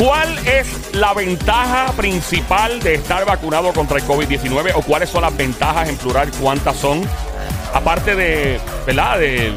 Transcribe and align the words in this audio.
¿Cuál 0.00 0.34
es 0.48 0.94
la 0.94 1.12
ventaja 1.12 1.92
principal 1.92 2.80
de 2.80 2.94
estar 2.94 3.26
vacunado 3.26 3.70
contra 3.74 3.98
el 3.98 4.04
COVID-19 4.04 4.72
o 4.74 4.80
cuáles 4.80 5.10
son 5.10 5.20
las 5.20 5.36
ventajas 5.36 5.90
en 5.90 5.96
plural? 5.98 6.30
¿Cuántas 6.40 6.76
son? 6.78 7.02
Aparte 7.74 8.16
de, 8.16 8.58
¿verdad? 8.86 9.18
De 9.18 9.52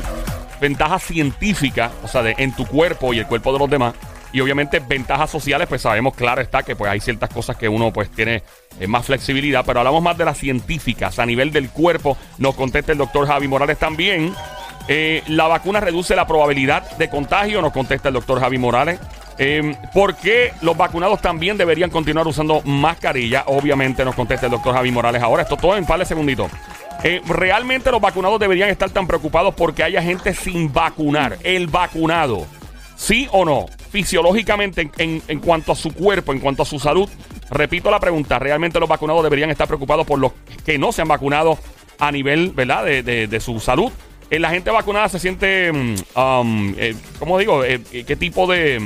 ventajas 0.59 1.01
científicas, 1.03 1.93
o 2.03 2.09
sea, 2.09 2.23
de, 2.23 2.35
en 2.37 2.53
tu 2.53 2.65
cuerpo 2.65 3.13
y 3.13 3.19
el 3.19 3.25
cuerpo 3.25 3.53
de 3.53 3.59
los 3.59 3.69
demás. 3.69 3.93
Y 4.33 4.41
obviamente 4.41 4.81
ventajas 4.81 5.29
sociales, 5.29 5.69
pues 5.69 5.81
sabemos, 5.81 6.13
claro 6.13 6.41
está, 6.41 6.61
que 6.61 6.75
pues 6.75 6.91
hay 6.91 6.99
ciertas 6.99 7.29
cosas 7.29 7.55
que 7.55 7.69
uno 7.69 7.93
pues 7.93 8.09
tiene 8.09 8.43
eh, 8.81 8.87
más 8.87 9.05
flexibilidad, 9.05 9.63
pero 9.65 9.79
hablamos 9.79 10.03
más 10.03 10.17
de 10.17 10.25
las 10.25 10.37
científicas 10.37 11.19
a 11.19 11.25
nivel 11.25 11.53
del 11.53 11.69
cuerpo. 11.69 12.17
Nos 12.37 12.55
contesta 12.55 12.91
el 12.91 12.97
doctor 12.97 13.27
Javi 13.27 13.47
Morales 13.47 13.79
también. 13.79 14.35
Eh, 14.89 15.23
la 15.27 15.47
vacuna 15.47 15.79
reduce 15.79 16.17
la 16.17 16.27
probabilidad 16.27 16.97
de 16.97 17.09
contagio, 17.09 17.61
nos 17.61 17.71
contesta 17.71 18.09
el 18.09 18.15
doctor 18.15 18.41
Javi 18.41 18.57
Morales. 18.57 18.99
Eh, 19.37 19.75
¿Por 19.93 20.15
qué 20.15 20.53
los 20.61 20.77
vacunados 20.77 21.21
también 21.21 21.57
deberían 21.57 21.89
continuar 21.89 22.27
usando 22.27 22.61
mascarilla? 22.61 23.43
Obviamente 23.47 24.05
nos 24.05 24.15
contesta 24.15 24.45
el 24.45 24.51
doctor 24.51 24.75
Javi 24.75 24.91
Morales 24.91 25.21
ahora. 25.21 25.43
Esto 25.43 25.57
todo 25.57 25.75
en 25.75 25.85
par 25.85 25.99
de 25.99 26.05
segunditos. 26.05 26.51
Eh, 27.03 27.21
¿Realmente 27.27 27.91
los 27.91 27.99
vacunados 27.99 28.39
deberían 28.39 28.69
estar 28.69 28.89
tan 28.89 29.07
preocupados 29.07 29.53
porque 29.55 29.83
haya 29.83 30.01
gente 30.01 30.33
sin 30.33 30.71
vacunar? 30.71 31.37
El 31.43 31.67
vacunado, 31.67 32.45
¿sí 32.95 33.27
o 33.31 33.43
no? 33.43 33.65
Fisiológicamente, 33.91 34.89
en, 34.97 35.21
en 35.27 35.39
cuanto 35.39 35.71
a 35.71 35.75
su 35.75 35.93
cuerpo, 35.93 36.31
en 36.31 36.39
cuanto 36.39 36.63
a 36.63 36.65
su 36.65 36.79
salud, 36.79 37.09
repito 37.49 37.91
la 37.91 37.99
pregunta, 37.99 38.39
¿realmente 38.39 38.79
los 38.79 38.89
vacunados 38.89 39.23
deberían 39.23 39.49
estar 39.49 39.67
preocupados 39.67 40.05
por 40.05 40.17
los 40.19 40.31
que 40.65 40.77
no 40.77 40.91
se 40.91 41.01
han 41.01 41.07
vacunado 41.07 41.57
a 41.99 42.11
nivel, 42.11 42.51
¿verdad?, 42.51 42.85
de, 42.85 43.03
de, 43.03 43.27
de 43.27 43.39
su 43.39 43.59
salud. 43.59 43.91
Eh, 44.29 44.39
la 44.39 44.49
gente 44.49 44.71
vacunada 44.71 45.09
se 45.09 45.19
siente, 45.19 45.71
mm, 45.71 45.95
um, 46.19 46.73
eh, 46.77 46.95
¿cómo 47.19 47.37
digo? 47.37 47.63
Eh, 47.63 47.81
¿Qué 48.07 48.15
tipo 48.15 48.47
de... 48.47 48.81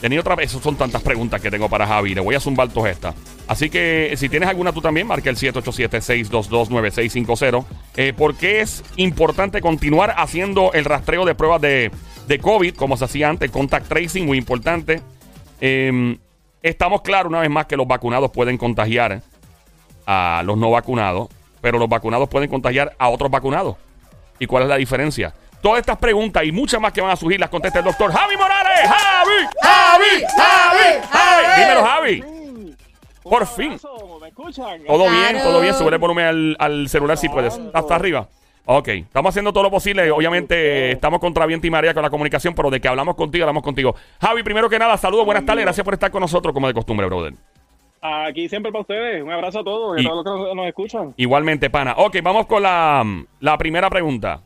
Tenía 0.00 0.20
otra 0.20 0.36
vez, 0.36 0.52
son 0.52 0.76
tantas 0.76 1.02
preguntas 1.02 1.40
que 1.40 1.50
tengo 1.50 1.68
para 1.68 1.84
Javi. 1.86 2.14
Le 2.14 2.20
voy 2.20 2.36
a 2.36 2.40
zumbar 2.40 2.68
todas 2.68 2.92
estas. 2.92 3.16
Así 3.48 3.68
que 3.68 4.14
si 4.16 4.28
tienes 4.28 4.48
alguna 4.48 4.72
tú 4.72 4.80
también, 4.80 5.08
marca 5.08 5.28
el 5.28 5.36
787-622-9650. 5.36 7.64
Eh, 7.96 8.12
¿Por 8.16 8.36
qué 8.36 8.60
es 8.60 8.84
importante 8.96 9.60
continuar 9.60 10.14
haciendo 10.16 10.72
el 10.72 10.84
rastreo 10.84 11.24
de 11.24 11.34
pruebas 11.34 11.60
de, 11.60 11.90
de 12.28 12.38
COVID, 12.38 12.76
como 12.76 12.96
se 12.96 13.06
hacía 13.06 13.28
antes? 13.28 13.50
Contact 13.50 13.88
tracing, 13.88 14.24
muy 14.24 14.38
importante. 14.38 15.02
Eh, 15.60 16.16
estamos 16.62 17.02
claros 17.02 17.30
una 17.30 17.40
vez 17.40 17.50
más 17.50 17.66
que 17.66 17.76
los 17.76 17.88
vacunados 17.88 18.30
pueden 18.30 18.56
contagiar 18.56 19.22
a 20.06 20.42
los 20.44 20.56
no 20.56 20.70
vacunados, 20.70 21.28
pero 21.60 21.78
los 21.78 21.88
vacunados 21.88 22.28
pueden 22.28 22.48
contagiar 22.48 22.94
a 22.98 23.08
otros 23.08 23.30
vacunados. 23.30 23.76
¿Y 24.38 24.46
cuál 24.46 24.62
es 24.62 24.68
la 24.68 24.76
diferencia? 24.76 25.34
Todas 25.60 25.80
estas 25.80 25.96
preguntas 25.98 26.44
y 26.44 26.52
muchas 26.52 26.80
más 26.80 26.92
que 26.92 27.00
van 27.00 27.10
a 27.10 27.16
surgir 27.16 27.40
las 27.40 27.50
contesta 27.50 27.80
el 27.80 27.84
doctor 27.84 28.12
Javi 28.12 28.36
Morales. 28.36 28.88
Javi, 28.88 29.48
Javi, 29.60 30.24
Javi, 30.36 31.06
Javi. 31.10 31.60
Dímelo, 31.62 31.84
Javi. 31.84 32.24
Por 33.22 33.46
fin. 33.46 33.78
¿Me 34.20 34.28
escuchan? 34.28 34.80
Todo 34.86 35.10
bien, 35.10 35.38
todo 35.42 35.60
bien. 35.60 35.74
Sube 35.74 35.90
el 35.90 35.98
volumen 35.98 36.24
al, 36.26 36.56
al 36.58 36.88
celular 36.88 37.16
si 37.18 37.28
puedes. 37.28 37.60
Hasta 37.74 37.94
arriba. 37.96 38.28
Ok, 38.70 38.88
estamos 38.88 39.30
haciendo 39.30 39.52
todo 39.52 39.64
lo 39.64 39.70
posible. 39.70 40.10
Obviamente 40.10 40.92
estamos 40.92 41.20
contra 41.20 41.44
viento 41.46 41.66
y 41.66 41.70
marea 41.70 41.92
con 41.94 42.02
la 42.02 42.10
comunicación, 42.10 42.54
pero 42.54 42.70
de 42.70 42.80
que 42.80 42.88
hablamos 42.88 43.16
contigo, 43.16 43.44
hablamos 43.44 43.62
contigo. 43.62 43.94
Javi, 44.20 44.42
primero 44.42 44.68
que 44.68 44.78
nada, 44.78 44.96
saludos, 44.98 45.24
buenas 45.24 45.44
tardes. 45.46 45.64
Gracias 45.64 45.84
por 45.84 45.94
estar 45.94 46.10
con 46.10 46.20
nosotros, 46.20 46.52
como 46.54 46.68
de 46.68 46.74
costumbre, 46.74 47.06
brother. 47.06 47.34
Aquí 48.00 48.48
siempre 48.48 48.70
para 48.70 48.82
ustedes. 48.82 49.22
Un 49.22 49.30
abrazo 49.32 49.60
a 49.60 49.64
todos 49.64 49.98
y 49.98 50.02
Y- 50.02 50.06
a 50.06 50.10
todos 50.10 50.24
los 50.24 50.34
que 50.36 50.44
nos, 50.48 50.54
nos 50.56 50.66
escuchan. 50.66 51.14
Igualmente, 51.16 51.68
pana. 51.70 51.94
Ok, 51.96 52.18
vamos 52.22 52.46
con 52.46 52.62
la, 52.62 53.04
la 53.40 53.58
primera 53.58 53.88
pregunta. 53.90 54.40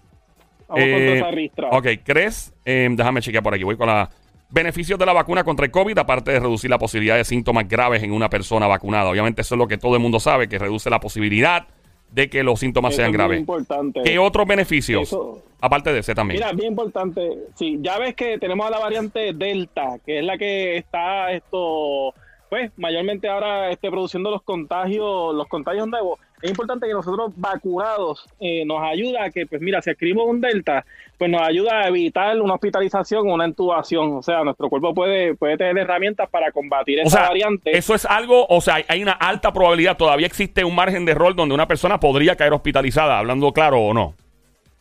Vamos 0.72 0.88
Eh, 0.88 1.30
ristra. 1.32 1.68
ok, 1.70 1.86
¿crees? 2.04 2.52
eh, 2.64 2.88
déjame 2.90 3.20
chequear 3.20 3.42
por 3.42 3.54
aquí. 3.54 3.64
Voy 3.64 3.76
con 3.76 3.86
la. 3.86 4.08
Beneficios 4.50 4.98
de 4.98 5.06
la 5.06 5.14
vacuna 5.14 5.44
contra 5.44 5.64
el 5.64 5.72
COVID, 5.72 5.96
aparte 5.96 6.30
de 6.30 6.38
reducir 6.40 6.68
la 6.68 6.78
posibilidad 6.78 7.16
de 7.16 7.24
síntomas 7.24 7.66
graves 7.66 8.02
en 8.02 8.12
una 8.12 8.28
persona 8.28 8.66
vacunada. 8.66 9.08
Obviamente, 9.08 9.40
eso 9.40 9.54
es 9.54 9.58
lo 9.58 9.66
que 9.66 9.78
todo 9.78 9.94
el 9.96 10.00
mundo 10.02 10.20
sabe, 10.20 10.46
que 10.48 10.58
reduce 10.58 10.90
la 10.90 11.00
posibilidad 11.00 11.66
de 12.10 12.28
que 12.28 12.42
los 12.42 12.60
síntomas 12.60 12.92
Eso 12.92 13.00
sean 13.00 13.12
graves. 13.12 13.40
importante. 13.40 14.02
¿Qué 14.04 14.18
otros 14.18 14.46
beneficios? 14.46 15.04
Eso- 15.04 15.42
Aparte 15.64 15.92
de 15.92 16.00
ese 16.00 16.14
también. 16.14 16.40
Mira, 16.40 16.52
bien 16.52 16.72
importante. 16.72 17.30
Sí, 17.54 17.78
ya 17.80 17.96
ves 17.98 18.14
que 18.14 18.36
tenemos 18.36 18.66
a 18.66 18.70
la 18.70 18.78
variante 18.80 19.32
Delta, 19.32 19.98
que 20.04 20.18
es 20.18 20.24
la 20.24 20.36
que 20.36 20.76
está 20.76 21.30
esto, 21.32 22.12
pues, 22.52 22.70
mayormente 22.76 23.30
ahora 23.30 23.70
este, 23.70 23.90
produciendo 23.90 24.30
los 24.30 24.42
contagios, 24.42 25.34
los 25.34 25.48
contagios 25.48 25.88
nuevos. 25.88 26.20
Es 26.42 26.50
importante 26.50 26.86
que 26.86 26.92
nosotros 26.92 27.32
vacunados 27.34 28.26
eh, 28.40 28.62
nos 28.66 28.82
ayuda 28.82 29.24
a 29.24 29.30
que, 29.30 29.46
pues, 29.46 29.62
mira, 29.62 29.80
si 29.80 29.88
adquirimos 29.88 30.26
un 30.26 30.42
Delta, 30.42 30.84
pues 31.16 31.30
nos 31.30 31.40
ayuda 31.40 31.80
a 31.80 31.88
evitar 31.88 32.38
una 32.42 32.52
hospitalización 32.52 33.26
o 33.26 33.32
una 33.32 33.46
intubación. 33.46 34.18
O 34.18 34.22
sea, 34.22 34.44
nuestro 34.44 34.68
cuerpo 34.68 34.92
puede, 34.92 35.34
puede 35.34 35.56
tener 35.56 35.78
herramientas 35.78 36.28
para 36.28 36.52
combatir 36.52 36.98
o 36.98 37.02
esa 37.04 37.20
sea, 37.20 37.28
variante. 37.28 37.74
eso 37.74 37.94
es 37.94 38.04
algo, 38.04 38.44
o 38.46 38.60
sea, 38.60 38.84
hay- 38.86 39.02
una 39.02 39.12
alta 39.12 39.50
probabilidad, 39.50 39.96
todavía 39.96 40.26
existe 40.26 40.62
un 40.62 40.74
margen 40.74 41.06
de 41.06 41.12
error 41.12 41.34
donde 41.34 41.54
una 41.54 41.66
persona 41.66 41.98
podría 41.98 42.36
caer 42.36 42.52
hospitalizada, 42.52 43.18
hablando 43.18 43.50
claro 43.52 43.80
o 43.80 43.94
no. 43.94 44.12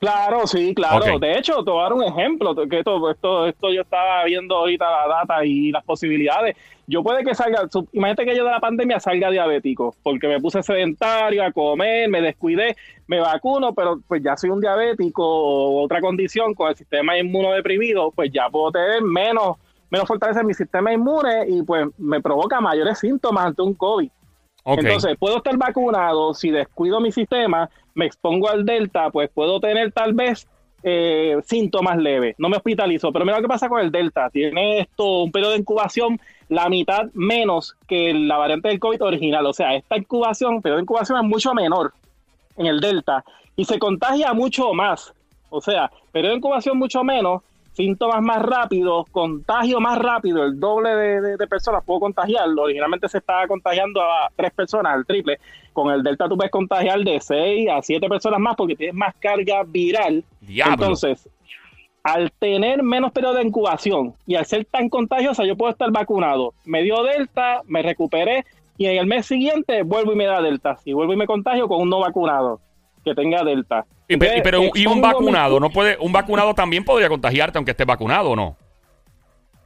Claro, 0.01 0.47
sí, 0.47 0.73
claro. 0.73 1.19
De 1.19 1.37
hecho, 1.37 1.63
te 1.63 1.69
voy 1.69 1.79
a 1.79 1.83
dar 1.83 1.93
un 1.93 2.03
ejemplo, 2.03 2.55
que 2.67 2.79
esto, 2.79 3.11
esto, 3.11 3.45
esto 3.45 3.71
yo 3.71 3.83
estaba 3.83 4.23
viendo 4.25 4.55
ahorita 4.55 4.83
la 4.83 5.07
data 5.07 5.45
y 5.45 5.69
las 5.71 5.83
posibilidades. 5.85 6.57
Yo 6.87 7.03
puede 7.03 7.23
que 7.23 7.35
salga, 7.35 7.67
su- 7.71 7.87
imagínate 7.93 8.25
que 8.25 8.35
yo 8.35 8.43
de 8.43 8.51
la 8.51 8.59
pandemia 8.59 8.99
salga 8.99 9.29
diabético, 9.29 9.95
porque 10.03 10.27
me 10.27 10.39
puse 10.39 10.61
sedentario 10.63 11.43
a 11.43 11.51
comer, 11.51 12.09
me 12.09 12.21
descuidé, 12.21 12.75
me 13.07 13.19
vacuno, 13.19 13.73
pero 13.73 13.99
pues 14.07 14.21
ya 14.23 14.35
soy 14.35 14.49
un 14.49 14.59
diabético 14.59 15.23
o 15.25 15.83
otra 15.83 16.01
condición 16.01 16.53
con 16.53 16.69
el 16.69 16.75
sistema 16.75 17.17
inmunodeprimido, 17.17 18.11
pues 18.11 18.31
ya 18.31 18.49
puedo 18.49 18.71
tener 18.71 19.01
menos, 19.01 19.57
menos 19.89 20.07
fortaleza 20.07 20.41
en 20.41 20.47
mi 20.47 20.53
sistema 20.53 20.91
inmune 20.91 21.45
y 21.47 21.61
pues 21.63 21.87
me 21.97 22.21
provoca 22.21 22.59
mayores 22.59 22.99
síntomas 22.99 23.45
ante 23.45 23.61
un 23.61 23.73
COVID. 23.73 24.09
Entonces, 24.85 25.17
puedo 25.17 25.37
estar 25.37 25.57
vacunado, 25.57 26.33
si 26.33 26.51
descuido 26.51 26.99
mi 26.99 27.11
sistema, 27.11 27.69
me 27.95 28.05
expongo 28.05 28.49
al 28.49 28.65
Delta, 28.65 29.09
pues 29.09 29.29
puedo 29.33 29.59
tener 29.59 29.91
tal 29.91 30.13
vez 30.13 30.47
eh, 30.83 31.37
síntomas 31.45 31.97
leves. 31.97 32.35
No 32.37 32.49
me 32.49 32.57
hospitalizo, 32.57 33.11
pero 33.11 33.25
mira 33.25 33.37
lo 33.37 33.43
que 33.43 33.47
pasa 33.47 33.69
con 33.69 33.79
el 33.79 33.91
Delta. 33.91 34.29
Tiene 34.29 34.79
esto 34.79 35.23
un 35.23 35.31
periodo 35.31 35.51
de 35.51 35.59
incubación 35.59 36.19
la 36.49 36.67
mitad 36.67 37.09
menos 37.13 37.77
que 37.87 38.13
la 38.13 38.37
variante 38.37 38.69
del 38.69 38.79
COVID 38.79 39.03
original. 39.03 39.45
O 39.45 39.53
sea, 39.53 39.75
esta 39.75 39.97
incubación, 39.97 40.61
periodo 40.61 40.77
de 40.77 40.83
incubación 40.83 41.17
es 41.17 41.23
mucho 41.23 41.53
menor 41.53 41.93
en 42.57 42.65
el 42.65 42.79
Delta 42.79 43.23
y 43.55 43.65
se 43.65 43.79
contagia 43.79 44.33
mucho 44.33 44.73
más. 44.73 45.13
O 45.49 45.61
sea, 45.61 45.91
periodo 46.11 46.31
de 46.31 46.37
incubación 46.37 46.77
mucho 46.77 47.03
menos, 47.03 47.41
síntomas 47.73 48.21
más 48.21 48.41
rápidos, 48.41 49.05
contagio 49.11 49.79
más 49.79 49.97
rápido, 49.97 50.43
el 50.43 50.59
doble 50.59 50.89
de, 50.95 51.21
de- 51.21 51.37
de 51.37 51.47
personas 51.47 51.83
puedo 51.85 52.01
contagiarlo. 52.01 52.63
Originalmente 52.63 53.07
se 53.07 53.19
estaba 53.19 53.47
contagiando 53.47 54.01
a 54.01 54.29
tres 54.35 54.51
personas, 54.51 54.93
al 54.93 55.05
triple. 55.05 55.39
Con 55.73 55.89
el 55.91 56.03
Delta 56.03 56.27
tú 56.27 56.35
puedes 56.35 56.51
contagiar 56.51 56.99
de 56.99 57.19
seis 57.21 57.69
a 57.69 57.81
siete 57.81 58.09
personas 58.09 58.39
más 58.39 58.55
porque 58.55 58.75
tienes 58.75 58.95
más 58.95 59.15
carga 59.19 59.63
viral. 59.65 60.23
Diablo. 60.41 60.73
Entonces, 60.73 61.29
al 62.03 62.31
tener 62.39 62.83
menos 62.83 63.11
periodo 63.11 63.35
de 63.35 63.43
incubación 63.43 64.13
y 64.25 64.35
al 64.35 64.45
ser 64.45 64.65
tan 64.65 64.89
contagiosa, 64.89 65.45
yo 65.45 65.55
puedo 65.55 65.71
estar 65.71 65.91
vacunado. 65.91 66.53
Me 66.65 66.81
dio 66.83 67.03
Delta, 67.03 67.61
me 67.67 67.81
recuperé 67.83 68.43
y 68.77 68.87
en 68.87 68.97
el 68.97 69.05
mes 69.05 69.27
siguiente 69.27 69.83
vuelvo 69.83 70.11
y 70.13 70.15
me 70.15 70.25
da 70.25 70.41
Delta. 70.41 70.77
Y 70.83 70.93
vuelvo 70.93 71.13
y 71.13 71.17
me 71.17 71.27
contagio 71.27 71.67
con 71.67 71.81
un 71.81 71.89
no 71.89 71.99
vacunado 71.99 72.59
que 73.05 73.13
tenga 73.15 73.43
Delta. 73.43 73.85
Y, 74.13 74.17
pe- 74.17 74.37
y- 74.37 74.41
pero 74.41 74.61
un- 74.61 74.71
y 74.73 74.85
un 74.85 75.01
vacunado, 75.01 75.59
no 75.59 75.69
puede, 75.69 75.97
un 75.99 76.11
vacunado 76.11 76.53
también 76.53 76.83
podría 76.83 77.09
contagiarte 77.09 77.57
aunque 77.57 77.71
esté 77.71 77.85
vacunado 77.85 78.31
o 78.31 78.35
no. 78.35 78.55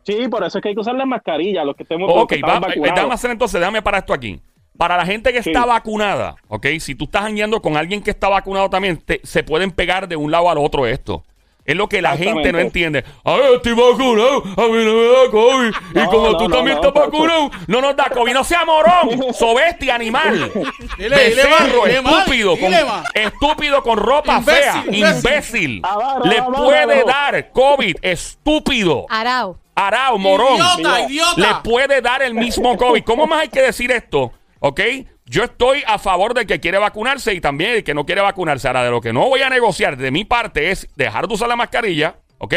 Sí, 0.03 0.27
por 0.29 0.43
eso 0.43 0.57
es 0.57 0.61
que 0.61 0.69
hay 0.69 0.75
que 0.75 0.81
usar 0.81 0.95
las 0.95 1.07
mascarillas, 1.07 1.65
los 1.65 1.75
que 1.75 1.83
estemos 1.83 2.09
Ok, 2.13 2.29
que 2.33 2.41
va, 2.41 2.61
eh, 2.75 3.11
hacer 3.11 3.31
entonces, 3.31 3.59
déjame 3.59 3.81
parar 3.81 4.01
esto 4.01 4.13
aquí. 4.13 4.39
Para 4.77 4.97
la 4.97 5.05
gente 5.05 5.31
que 5.33 5.41
Sí. 5.41 5.49
está 5.51 5.65
vacunada, 5.65 6.35
ok, 6.47 6.67
si 6.79 6.95
tú 6.95 7.05
estás 7.05 7.23
andando 7.23 7.61
con 7.61 7.75
alguien 7.77 8.03
que 8.03 8.11
está 8.11 8.27
vacunado 8.29 8.69
también, 8.69 8.97
te- 8.97 9.21
se 9.23 9.41
pueden 9.43 9.71
pegar 9.71 10.07
de 10.07 10.15
un 10.15 10.29
lado 10.31 10.49
al 10.49 10.57
otro 10.57 10.85
esto. 10.85 11.23
Es 11.65 11.75
lo 11.75 11.89
que 11.89 11.99
la 11.99 12.15
gente 12.15 12.51
no 12.51 12.59
entiende. 12.59 13.03
Ay, 13.23 13.55
estoy 13.55 13.73
vacunado, 13.73 14.43
a 14.43 14.67
mí 14.67 14.85
no 14.85 14.93
me 14.93 15.07
da 15.07 15.31
COVID. 15.31 15.73
y 15.95 16.05
como 16.05 16.27
no, 16.29 16.37
tú 16.37 16.47
no, 16.47 16.55
también 16.55 16.77
no, 16.77 16.87
estás 16.87 16.93
no. 16.93 17.11
vacunado, 17.11 17.51
no 17.65 17.81
nos 17.81 17.95
da 17.95 18.05
COVID. 18.05 18.33
No 18.33 18.43
sea 18.43 18.65
morón, 18.65 19.33
sobestia, 19.33 19.95
animal. 19.95 20.51
Dile, 20.97 21.29
dile 21.29 21.43
Becerro, 21.43 21.85
dile 21.85 21.97
estúpido, 21.97 22.51
con, 22.51 22.69
dile 22.69 22.85
estúpido 23.15 23.83
con 23.83 23.97
ropa 23.97 24.37
Imbécil, 24.37 24.61
fea, 24.61 24.83
imbécil. 24.91 25.81
Le 26.25 26.43
puede 26.43 27.03
dar 27.03 27.51
COVID, 27.51 27.97
estúpido. 28.01 29.07
Arao. 29.09 29.57
Arao, 29.73 30.19
morón. 30.19 30.55
Idiota, 30.55 31.01
idiota. 31.01 31.33
Le 31.41 31.47
puede 31.63 32.01
dar 32.01 32.21
el 32.21 32.35
mismo 32.35 32.77
COVID. 32.77 33.03
¿Cómo 33.03 33.25
más 33.25 33.41
hay 33.41 33.49
que 33.49 33.61
decir 33.61 33.91
esto? 33.91 34.31
¿Ok? 34.59 34.79
Yo 35.27 35.43
estoy 35.43 35.83
a 35.87 35.97
favor 35.97 36.33
del 36.35 36.45
que 36.45 36.59
quiere 36.59 36.77
vacunarse 36.77 37.33
y 37.33 37.41
también 37.41 37.71
el 37.71 37.83
que 37.83 37.93
no 37.95 38.05
quiere 38.05 38.21
vacunarse. 38.21 38.67
Ahora, 38.67 38.83
de 38.83 38.91
lo 38.91 39.01
que 39.01 39.11
no 39.11 39.27
voy 39.27 39.41
a 39.41 39.49
negociar 39.49 39.97
de 39.97 40.11
mi 40.11 40.23
parte 40.23 40.69
es 40.69 40.87
dejar 40.95 41.27
de 41.27 41.33
usar 41.33 41.47
la 41.49 41.55
mascarilla, 41.55 42.17
¿ok? 42.37 42.53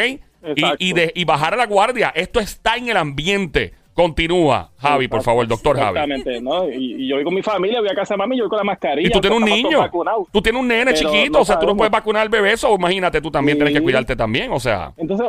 Y, 0.55 0.63
y 0.79 0.93
de, 0.93 1.11
y 1.15 1.25
bajar 1.25 1.55
a 1.55 1.57
la 1.57 1.67
guardia. 1.67 2.13
Esto 2.15 2.41
está 2.41 2.77
en 2.77 2.89
el 2.91 2.97
ambiente. 2.99 3.73
Continúa, 3.95 4.71
Javi, 4.79 5.09
por 5.09 5.23
favor, 5.23 5.45
doctor 5.49 5.77
Javi. 5.77 5.99
Exactamente, 5.99 6.41
¿no? 6.41 6.71
Y, 6.71 7.03
y 7.03 7.09
yo 7.09 7.17
voy 7.17 7.25
con 7.25 7.35
mi 7.35 7.43
familia, 7.43 7.81
voy 7.81 7.89
a 7.89 7.95
casa 7.97 8.15
de 8.15 8.19
mami, 8.19 8.37
yo 8.37 8.45
voy 8.45 8.51
con 8.51 8.59
la 8.59 8.63
mascarilla. 8.65 9.09
Y 9.09 9.11
tú 9.11 9.21
tienes 9.21 9.37
un 9.41 9.45
niño. 9.45 9.91
Tú 10.31 10.41
tienes 10.41 10.61
un 10.61 10.69
nene 10.69 10.93
Pero 10.93 11.11
chiquito. 11.11 11.33
no 11.33 11.41
o 11.41 11.45
sea, 11.45 11.57
tú 11.57 11.63
no 11.63 11.71
sabemos. 11.71 11.79
puedes 11.79 11.91
vacunar 11.91 12.23
al 12.23 12.29
bebé. 12.29 12.55
O 12.63 12.77
imagínate, 12.77 13.21
tú 13.21 13.31
también 13.33 13.59
tienes 13.59 13.75
que 13.75 13.81
cuidarte 13.83 14.15
también. 14.15 14.53
O 14.53 14.61
sea. 14.61 14.93
Entonces, 14.97 15.27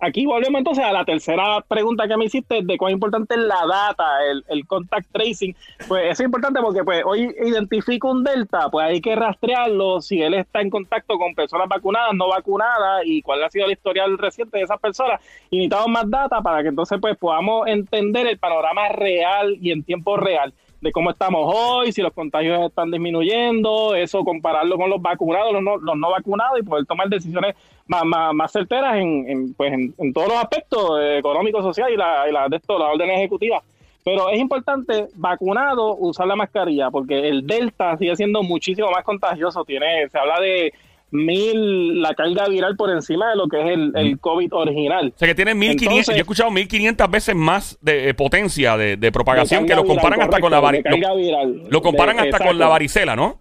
aquí 0.00 0.26
volvemos 0.26 0.58
entonces 0.58 0.84
a 0.84 0.92
la 0.92 1.04
tercera 1.04 1.60
pregunta 1.66 2.06
que 2.06 2.16
me 2.16 2.26
hiciste 2.26 2.60
de 2.62 2.76
cuán 2.78 2.92
importante 2.92 3.34
es 3.34 3.40
la 3.40 3.66
data, 3.66 4.24
el, 4.30 4.44
el 4.48 4.66
contact 4.66 5.10
tracing. 5.12 5.54
Pues 5.88 6.12
es 6.12 6.20
importante 6.20 6.60
porque 6.60 6.84
pues 6.84 7.02
hoy 7.04 7.34
identifico 7.44 8.10
un 8.10 8.24
delta, 8.24 8.68
pues 8.70 8.86
hay 8.86 9.00
que 9.00 9.14
rastrearlo 9.14 10.00
si 10.00 10.20
él 10.22 10.34
está 10.34 10.60
en 10.60 10.70
contacto 10.70 11.18
con 11.18 11.34
personas 11.34 11.68
vacunadas, 11.68 12.14
no 12.14 12.28
vacunadas 12.28 13.02
y 13.04 13.22
cuál 13.22 13.42
ha 13.44 13.50
sido 13.50 13.66
el 13.66 13.72
historial 13.72 14.18
reciente 14.18 14.58
de 14.58 14.64
esas 14.64 14.80
personas. 14.80 15.20
Y 15.50 15.56
necesitamos 15.56 15.88
más 15.88 16.10
data 16.10 16.40
para 16.42 16.62
que 16.62 16.68
entonces 16.68 16.98
pues 17.00 17.16
podamos 17.16 17.66
entender 17.66 18.26
el 18.26 18.38
panorama 18.38 18.88
real 18.88 19.56
y 19.60 19.70
en 19.70 19.82
tiempo 19.82 20.16
real 20.16 20.52
de 20.84 20.92
cómo 20.92 21.10
estamos 21.10 21.50
hoy, 21.52 21.92
si 21.92 22.02
los 22.02 22.12
contagios 22.12 22.60
están 22.60 22.90
disminuyendo, 22.90 23.94
eso 23.94 24.22
compararlo 24.22 24.76
con 24.76 24.90
los 24.90 25.00
vacunados, 25.00 25.50
los 25.54 25.62
no, 25.62 25.78
los 25.78 25.96
no 25.96 26.10
vacunados 26.10 26.60
y 26.60 26.62
poder 26.62 26.84
tomar 26.84 27.08
decisiones 27.08 27.56
más, 27.86 28.04
más, 28.04 28.34
más 28.34 28.52
certeras 28.52 28.96
en, 28.96 29.24
en, 29.26 29.54
pues 29.54 29.72
en, 29.72 30.12
todos 30.12 30.28
los 30.28 30.36
aspectos 30.36 31.00
eh, 31.00 31.16
económicos, 31.16 31.64
sociales 31.64 31.94
y 31.94 31.96
la, 31.96 32.28
y 32.28 32.32
la 32.32 32.50
de 32.50 32.58
esto, 32.58 32.78
la 32.78 32.90
orden 32.90 33.10
ejecutiva. 33.10 33.62
Pero 34.04 34.28
es 34.28 34.38
importante, 34.38 35.08
vacunado, 35.14 35.96
usar 35.96 36.26
la 36.26 36.36
mascarilla, 36.36 36.90
porque 36.90 37.30
el 37.30 37.46
Delta 37.46 37.96
sigue 37.96 38.14
siendo 38.14 38.42
muchísimo 38.42 38.90
más 38.90 39.04
contagioso. 39.04 39.64
Tiene, 39.64 40.06
se 40.10 40.18
habla 40.18 40.38
de 40.38 40.74
mil 41.14 42.02
la 42.02 42.14
carga 42.14 42.48
viral 42.48 42.76
por 42.76 42.90
encima 42.90 43.30
de 43.30 43.36
lo 43.36 43.48
que 43.48 43.60
es 43.60 43.66
el, 43.68 43.92
el 43.94 44.18
COVID 44.18 44.52
original. 44.52 45.12
O 45.14 45.18
sea 45.18 45.28
que 45.28 45.34
tiene 45.34 45.54
1500, 45.54 46.06
yo 46.06 46.12
he 46.14 46.20
escuchado 46.20 46.50
1500 46.50 47.10
veces 47.10 47.34
más 47.34 47.78
de 47.80 48.10
eh, 48.10 48.14
potencia 48.14 48.76
de, 48.76 48.96
de 48.96 49.12
propagación 49.12 49.62
de 49.62 49.68
que 49.68 49.74
lo 49.76 49.84
comparan 49.84 50.18
viral, 50.18 50.28
hasta 50.28 50.40
correcto, 50.40 50.44
con 50.44 50.50
la 50.50 50.60
varicela. 50.60 51.44
Lo, 51.44 51.70
lo, 51.70 51.82
comparan 51.82 52.16
de, 52.16 52.22
hasta 52.22 52.28
exacto. 52.28 52.46
con 52.48 52.58
la 52.58 52.68
varicela, 52.68 53.16
¿no? 53.16 53.38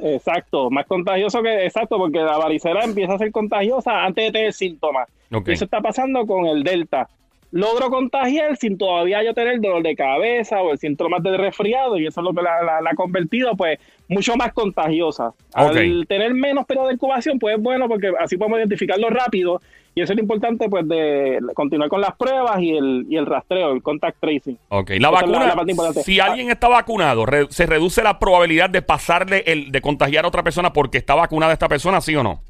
Exacto, 0.00 0.70
más 0.70 0.86
contagioso 0.86 1.42
que 1.42 1.64
exacto, 1.64 1.98
porque 1.98 2.18
la 2.18 2.36
varicela 2.36 2.84
empieza 2.84 3.14
a 3.14 3.18
ser 3.18 3.32
contagiosa 3.32 4.04
antes 4.04 4.26
de 4.26 4.32
tener 4.32 4.52
síntomas. 4.52 5.08
Okay. 5.32 5.54
Eso 5.54 5.64
está 5.64 5.80
pasando 5.80 6.26
con 6.26 6.46
el 6.46 6.62
Delta. 6.62 7.08
Logro 7.52 7.90
contagiar 7.90 8.56
sin 8.56 8.78
todavía 8.78 9.24
yo 9.24 9.34
tener 9.34 9.60
dolor 9.60 9.82
de 9.82 9.96
cabeza 9.96 10.62
o 10.62 10.72
el 10.72 10.78
síntoma 10.78 11.18
de 11.18 11.36
resfriado, 11.36 11.98
y 11.98 12.06
eso 12.06 12.20
es 12.20 12.24
lo 12.24 12.32
que 12.32 12.42
la, 12.42 12.62
la, 12.62 12.80
la 12.80 12.90
ha 12.90 12.94
convertido, 12.94 13.56
pues, 13.56 13.78
mucho 14.08 14.36
más 14.36 14.52
contagiosa. 14.52 15.32
Okay. 15.54 15.90
Al 15.90 16.06
tener 16.06 16.34
menos 16.34 16.66
periodo 16.66 16.88
de 16.88 16.94
incubación, 16.94 17.38
pues 17.38 17.56
es 17.56 17.62
bueno 17.62 17.88
porque 17.88 18.12
así 18.20 18.36
podemos 18.36 18.58
identificarlo 18.58 19.10
rápido 19.10 19.60
y 19.94 20.02
eso 20.02 20.12
es 20.12 20.16
lo 20.16 20.22
importante 20.22 20.68
pues 20.68 20.86
de 20.88 21.40
continuar 21.54 21.88
con 21.88 22.00
las 22.00 22.16
pruebas 22.16 22.60
y 22.60 22.76
el, 22.76 23.06
y 23.08 23.16
el 23.16 23.26
rastreo, 23.26 23.72
el 23.72 23.82
contact 23.82 24.18
tracing. 24.20 24.56
Ok, 24.68 24.90
la 24.90 25.08
Esa 25.08 25.10
vacuna, 25.10 25.54
la, 25.54 25.92
si 25.94 26.20
alguien 26.20 26.50
está 26.50 26.68
vacunado, 26.68 27.26
re, 27.26 27.46
¿se 27.50 27.66
reduce 27.66 28.02
la 28.02 28.18
probabilidad 28.18 28.70
de 28.70 28.82
pasarle 28.82 29.42
el, 29.46 29.72
de 29.72 29.80
contagiar 29.80 30.24
a 30.24 30.28
otra 30.28 30.44
persona 30.44 30.72
porque 30.72 30.98
está 30.98 31.14
vacunada 31.14 31.52
esta 31.52 31.68
persona, 31.68 32.00
sí 32.00 32.14
o 32.14 32.22
no? 32.22 32.40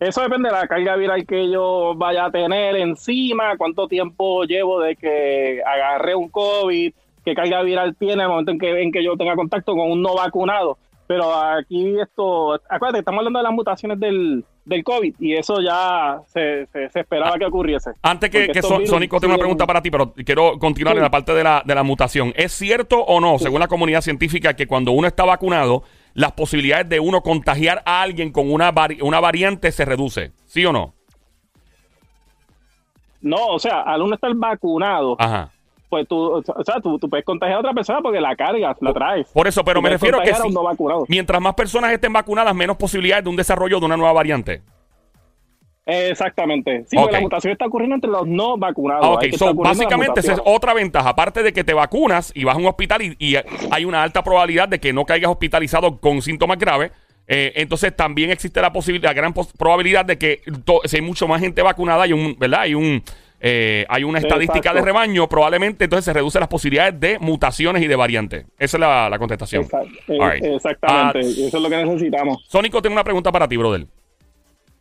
Eso 0.00 0.22
depende 0.22 0.48
de 0.48 0.54
la 0.54 0.66
carga 0.66 0.96
viral 0.96 1.26
que 1.26 1.50
yo 1.50 1.92
vaya 1.94 2.24
a 2.24 2.30
tener 2.30 2.74
encima, 2.76 3.58
cuánto 3.58 3.86
tiempo 3.86 4.44
llevo 4.44 4.80
de 4.80 4.96
que 4.96 5.60
agarré 5.62 6.14
un 6.14 6.30
COVID, 6.30 6.94
qué 7.22 7.34
carga 7.34 7.62
viral 7.62 7.94
tiene 7.96 8.22
el 8.22 8.28
momento 8.30 8.50
en 8.50 8.58
que, 8.58 8.82
en 8.82 8.92
que 8.92 9.04
yo 9.04 9.14
tenga 9.18 9.36
contacto 9.36 9.74
con 9.74 9.90
un 9.90 10.00
no 10.00 10.14
vacunado. 10.14 10.78
Pero 11.06 11.34
aquí 11.34 12.00
esto, 12.00 12.54
acuérdate, 12.70 13.00
estamos 13.00 13.18
hablando 13.18 13.40
de 13.40 13.42
las 13.42 13.52
mutaciones 13.52 14.00
del, 14.00 14.42
del 14.64 14.84
COVID 14.84 15.16
y 15.18 15.34
eso 15.34 15.60
ya 15.60 16.20
se, 16.28 16.66
se, 16.72 16.88
se 16.88 17.00
esperaba 17.00 17.32
ah, 17.34 17.38
que 17.38 17.44
ocurriese. 17.44 17.90
Antes 18.00 18.30
que, 18.30 18.48
que 18.48 18.62
son, 18.62 18.86
Sónico 18.86 19.20
tengo 19.20 19.34
una 19.34 19.40
pregunta 19.40 19.66
para 19.66 19.82
ti, 19.82 19.90
pero 19.90 20.14
quiero 20.14 20.58
continuar 20.58 20.94
sí. 20.94 20.98
en 20.98 21.02
la 21.02 21.10
parte 21.10 21.34
de 21.34 21.44
la, 21.44 21.62
de 21.62 21.74
la 21.74 21.82
mutación. 21.82 22.32
¿Es 22.36 22.52
cierto 22.52 23.00
o 23.00 23.20
no, 23.20 23.36
sí. 23.36 23.44
según 23.44 23.60
la 23.60 23.68
comunidad 23.68 24.00
científica, 24.00 24.54
que 24.54 24.66
cuando 24.66 24.92
uno 24.92 25.08
está 25.08 25.24
vacunado, 25.24 25.82
las 26.14 26.32
posibilidades 26.32 26.88
de 26.88 27.00
uno 27.00 27.22
contagiar 27.22 27.82
a 27.84 28.02
alguien 28.02 28.32
con 28.32 28.52
una, 28.52 28.70
vari 28.72 29.00
una 29.00 29.20
variante 29.20 29.72
se 29.72 29.84
reduce? 29.84 30.32
¿Sí 30.46 30.64
o 30.64 30.72
no? 30.72 30.94
No, 33.20 33.48
o 33.48 33.58
sea, 33.58 33.82
al 33.82 34.02
uno 34.02 34.14
estar 34.14 34.34
vacunado, 34.34 35.16
Ajá 35.18 35.50
pues 35.90 36.06
tú, 36.06 36.16
o 36.16 36.64
sea, 36.64 36.80
tú, 36.80 36.98
tú, 36.98 37.10
puedes 37.10 37.26
contagiar 37.26 37.56
a 37.56 37.60
otra 37.60 37.74
persona 37.74 38.00
porque 38.00 38.20
la 38.20 38.36
cargas, 38.36 38.76
la 38.80 38.92
traes. 38.92 39.28
Por 39.32 39.48
eso, 39.48 39.64
pero 39.64 39.80
tú 39.80 39.82
me 39.82 39.90
refiero 39.90 40.20
a 40.20 40.22
que 40.22 40.32
si, 40.32 40.48
no 40.48 40.62
mientras 41.08 41.42
más 41.42 41.54
personas 41.54 41.92
estén 41.92 42.12
vacunadas, 42.12 42.54
menos 42.54 42.76
posibilidades 42.76 43.24
de 43.24 43.30
un 43.30 43.36
desarrollo 43.36 43.80
de 43.80 43.86
una 43.86 43.96
nueva 43.96 44.12
variante. 44.12 44.62
Exactamente. 45.90 46.84
Sí, 46.86 46.96
okay. 46.96 46.98
porque 46.98 47.12
la 47.14 47.20
mutación 47.20 47.52
está 47.52 47.66
ocurriendo 47.66 47.96
entre 47.96 48.10
los 48.10 48.26
no 48.26 48.56
vacunados. 48.56 49.04
Ah, 49.04 49.10
ok, 49.10 49.24
so, 49.36 49.54
básicamente 49.54 50.20
esa 50.20 50.34
es 50.34 50.40
otra 50.44 50.74
ventaja. 50.74 51.08
Aparte 51.08 51.42
de 51.42 51.52
que 51.52 51.64
te 51.64 51.74
vacunas 51.74 52.32
y 52.34 52.44
vas 52.44 52.56
a 52.56 52.58
un 52.58 52.66
hospital 52.66 53.02
y, 53.02 53.16
y 53.18 53.36
hay 53.70 53.84
una 53.84 54.02
alta 54.02 54.22
probabilidad 54.22 54.68
de 54.68 54.78
que 54.78 54.92
no 54.92 55.04
caigas 55.04 55.30
hospitalizado 55.30 55.98
con 56.00 56.22
síntomas 56.22 56.58
graves, 56.58 56.92
eh, 57.26 57.52
entonces 57.56 57.94
también 57.94 58.30
existe 58.30 58.60
la 58.60 58.72
posibilidad, 58.72 59.10
la 59.10 59.14
gran 59.14 59.32
probabilidad 59.32 60.04
de 60.04 60.18
que 60.18 60.40
si 60.84 60.96
hay 60.96 61.02
mucho 61.02 61.28
más 61.28 61.40
gente 61.40 61.62
vacunada, 61.62 62.02
hay 62.02 62.12
un, 62.12 62.36
¿verdad? 62.38 62.62
Hay 62.62 62.74
un 62.74 63.02
eh, 63.42 63.86
hay 63.88 64.04
una 64.04 64.18
estadística 64.18 64.58
Exacto. 64.58 64.80
de 64.80 64.84
rebaño, 64.84 65.28
probablemente 65.28 65.84
entonces 65.84 66.04
se 66.04 66.12
reducen 66.12 66.40
las 66.40 66.48
posibilidades 66.48 67.00
de 67.00 67.18
mutaciones 67.20 67.82
y 67.82 67.86
de 67.86 67.96
variantes. 67.96 68.46
Esa 68.58 68.76
es 68.76 68.80
la, 68.80 69.08
la 69.08 69.18
contestación. 69.18 69.66
Right. 70.08 70.44
Exactamente, 70.44 71.20
uh, 71.20 71.46
eso 71.46 71.56
es 71.56 71.62
lo 71.62 71.70
que 71.70 71.84
necesitamos. 71.84 72.44
Sónico 72.48 72.82
tiene 72.82 72.94
una 72.94 73.04
pregunta 73.04 73.32
para 73.32 73.48
ti, 73.48 73.56
brother. 73.56 73.86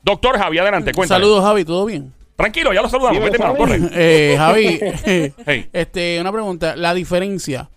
Doctor 0.09 0.39
Javi, 0.39 0.57
adelante, 0.57 0.91
cuéntame. 0.91 1.21
Saludos, 1.21 1.43
Javi, 1.43 1.65
¿todo 1.65 1.85
bien? 1.85 2.11
Tranquilo, 2.35 2.73
ya 2.73 2.81
lo 2.81 2.89
saludamos. 2.89 3.29
Corre. 3.55 3.79
Eh, 3.93 4.35
Javi, 4.39 4.79
hey. 5.45 5.69
este, 5.73 6.19
una 6.19 6.31
pregunta. 6.31 6.75
La 6.75 6.95
diferencia. 6.95 7.69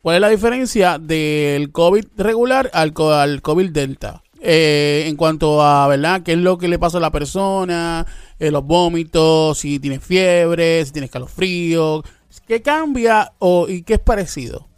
¿Cuál 0.00 0.14
es 0.14 0.20
la 0.20 0.28
diferencia 0.28 0.98
del 0.98 1.72
COVID 1.72 2.04
regular 2.16 2.70
al, 2.74 2.94
al 2.96 3.42
COVID 3.42 3.70
Delta? 3.70 4.22
Eh, 4.40 5.06
en 5.08 5.16
cuanto 5.16 5.62
a, 5.62 5.88
¿verdad? 5.88 6.22
¿Qué 6.22 6.34
es 6.34 6.38
lo 6.38 6.58
que 6.58 6.68
le 6.68 6.78
pasa 6.78 6.98
a 6.98 7.00
la 7.00 7.10
persona? 7.10 8.06
Eh, 8.38 8.52
los 8.52 8.64
vómitos, 8.64 9.58
si 9.58 9.80
tienes 9.80 10.04
fiebre, 10.04 10.84
si 10.84 10.92
tienes 10.92 11.10
calofrío. 11.10 12.04
¿Qué 12.46 12.62
cambia 12.62 13.32
o, 13.40 13.68
y 13.68 13.82
qué 13.82 13.94
es 13.94 14.00
parecido? 14.00 14.69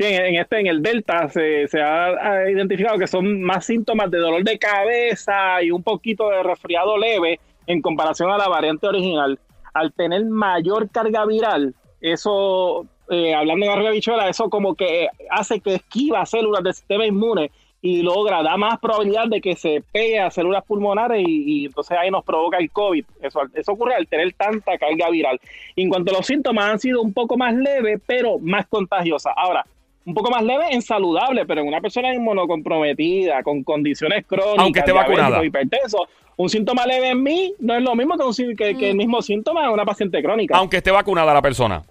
Sí, 0.00 0.06
en, 0.06 0.36
este, 0.36 0.60
en 0.60 0.66
el 0.66 0.80
Delta 0.80 1.28
se, 1.28 1.68
se 1.68 1.82
ha, 1.82 2.48
identificado 2.50 2.98
que 2.98 3.06
son 3.06 3.42
más 3.42 3.66
síntomas 3.66 4.10
de 4.10 4.16
dolor 4.16 4.42
de 4.42 4.58
cabeza 4.58 5.62
y 5.62 5.70
un 5.70 5.82
poquito 5.82 6.30
de 6.30 6.42
resfriado 6.42 6.96
leve 6.96 7.38
en 7.66 7.82
comparación 7.82 8.30
a 8.30 8.38
la 8.38 8.48
variante 8.48 8.86
original. 8.86 9.38
Al 9.74 9.92
tener 9.92 10.24
mayor 10.24 10.88
carga 10.88 11.26
viral, 11.26 11.74
eso, 12.00 12.86
eh, 13.10 13.34
hablando 13.34 13.66
de 13.66 13.72
arriba 13.72 13.90
bichuela, 13.90 14.30
eso 14.30 14.48
como 14.48 14.74
que 14.74 15.08
hace 15.28 15.60
que 15.60 15.74
esquiva 15.74 16.24
células 16.24 16.64
del 16.64 16.72
sistema 16.72 17.04
inmune 17.04 17.50
y 17.82 18.00
logra, 18.00 18.42
da 18.42 18.56
más 18.56 18.80
probabilidad 18.80 19.26
de 19.28 19.42
que 19.42 19.54
se 19.54 19.84
pegue 19.92 20.18
a 20.18 20.30
células 20.30 20.64
pulmonares 20.64 21.22
y, 21.28 21.66
entonces 21.66 21.98
ahí 21.98 22.10
nos 22.10 22.24
provoca 22.24 22.56
el 22.56 22.70
COVID. 22.70 23.04
Eso, 23.20 23.42
eso 23.52 23.72
ocurre 23.72 23.96
al 23.96 24.08
tener 24.08 24.32
tanta 24.32 24.78
carga 24.78 25.10
viral. 25.10 25.38
En 25.76 25.90
cuanto 25.90 26.10
a 26.10 26.16
los 26.16 26.26
síntomas 26.26 26.70
han 26.70 26.78
sido 26.78 27.02
un 27.02 27.12
poco 27.12 27.36
más 27.36 27.54
leves, 27.54 28.00
pero 28.06 28.38
más 28.38 28.66
contagiosas. 28.66 29.34
Ahora, 29.36 29.66
un 30.04 30.14
poco 30.14 30.30
más 30.30 30.42
leve 30.42 30.64
en 30.72 30.82
saludable, 30.82 31.46
pero 31.46 31.60
en 31.60 31.68
una 31.68 31.80
persona 31.80 32.14
inmunocomprometida, 32.14 33.42
con 33.42 33.62
condiciones 33.62 34.24
crónicas, 34.26 34.58
aunque 34.58 34.80
esté 34.80 34.92
vacunada, 34.92 35.44
hipertenso, 35.44 36.08
un 36.36 36.48
síntoma 36.48 36.86
leve 36.86 37.10
en 37.10 37.22
mí 37.22 37.54
no 37.58 37.76
es 37.76 37.82
lo 37.82 37.94
mismo 37.94 38.16
que, 38.16 38.24
un, 38.24 38.56
que, 38.56 38.76
que 38.76 38.90
el 38.90 38.96
mismo 38.96 39.20
síntoma 39.20 39.64
en 39.64 39.70
una 39.70 39.84
paciente 39.84 40.22
crónica. 40.22 40.56
Aunque 40.56 40.78
esté 40.78 40.90
vacunada 40.90 41.34
la 41.34 41.42
persona 41.42 41.82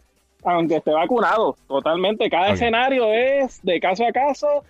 aunque 0.43 0.77
esté 0.77 0.91
vacunado, 0.91 1.55
totalmente. 1.67 2.29
Cada 2.29 2.43
okay. 2.43 2.53
escenario 2.55 3.11
es 3.13 3.59
de 3.63 3.79
caso 3.79 4.05
a 4.05 4.11
caso 4.11 4.63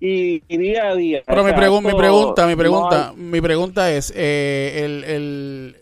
y, 0.00 0.42
y 0.48 0.56
día 0.56 0.88
a 0.88 0.94
día. 0.94 1.22
Pero 1.26 1.44
mi, 1.44 1.52
pregu 1.52 1.80
mi, 1.80 1.94
pregunta, 1.94 2.46
mi 2.46 2.56
pregunta, 2.56 3.12
no 3.16 3.22
mi 3.22 3.40
pregunta 3.40 3.90
es 3.90 4.12
eh, 4.14 4.82
el, 4.84 5.04
el, 5.04 5.76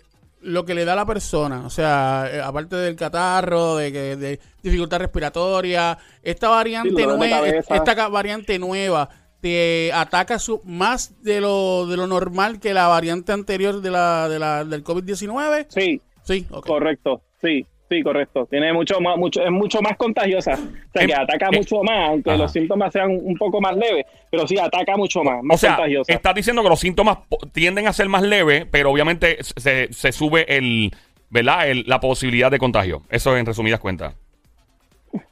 lo 0.44 0.64
que 0.64 0.74
le 0.74 0.84
da 0.84 0.92
a 0.92 0.96
la 0.96 1.06
persona, 1.06 1.64
o 1.66 1.70
sea, 1.70 2.28
eh, 2.32 2.40
aparte 2.40 2.76
del 2.76 2.96
catarro, 2.96 3.76
de, 3.76 3.90
de, 3.90 4.16
de 4.16 4.40
dificultad 4.62 4.98
respiratoria, 4.98 5.98
esta 6.22 6.48
variante 6.48 7.02
sí, 7.02 7.06
nueva, 7.06 7.48
esta 7.48 8.08
variante 8.08 8.58
nueva 8.58 9.08
te 9.40 9.92
ataca 9.92 10.38
su, 10.38 10.62
más 10.64 11.22
de 11.22 11.40
lo 11.40 11.86
de 11.86 11.98
lo 11.98 12.06
normal 12.06 12.60
que 12.60 12.72
la 12.72 12.88
variante 12.88 13.32
anterior 13.32 13.82
de 13.82 13.90
la, 13.90 14.28
de 14.28 14.38
la 14.38 14.64
del 14.64 14.82
COVID-19. 14.82 15.66
Sí. 15.68 16.00
Sí, 16.22 16.46
okay. 16.50 16.72
correcto. 16.72 17.22
Sí, 17.42 17.66
Sí, 17.94 18.02
correcto. 18.02 18.44
Tiene 18.46 18.72
mucho 18.72 19.00
más, 19.00 19.16
mucho, 19.16 19.40
es 19.40 19.52
mucho 19.52 19.80
más 19.80 19.96
contagiosa. 19.96 20.54
O 20.54 20.92
sea, 20.92 21.06
que 21.06 21.14
ataca 21.14 21.46
eh, 21.52 21.58
mucho 21.58 21.80
más, 21.84 22.08
aunque 22.08 22.30
ajá. 22.30 22.42
los 22.42 22.50
síntomas 22.50 22.92
sean 22.92 23.08
un 23.10 23.36
poco 23.36 23.60
más 23.60 23.76
leves, 23.76 24.04
pero 24.30 24.48
sí 24.48 24.58
ataca 24.58 24.96
mucho 24.96 25.22
más, 25.22 25.44
más 25.44 25.54
o 25.54 25.58
sea, 25.58 25.76
contagiosa. 25.76 26.12
Estás 26.12 26.34
diciendo 26.34 26.64
que 26.64 26.68
los 26.68 26.80
síntomas 26.80 27.18
tienden 27.52 27.86
a 27.86 27.92
ser 27.92 28.08
más 28.08 28.22
leves, 28.22 28.66
pero 28.68 28.90
obviamente 28.90 29.38
se, 29.40 29.92
se 29.92 30.10
sube 30.10 30.56
el, 30.56 30.90
¿verdad? 31.30 31.70
El, 31.70 31.84
la 31.86 32.00
posibilidad 32.00 32.50
de 32.50 32.58
contagio. 32.58 33.02
Eso 33.10 33.36
en 33.36 33.46
resumidas 33.46 33.78
cuentas. 33.78 34.16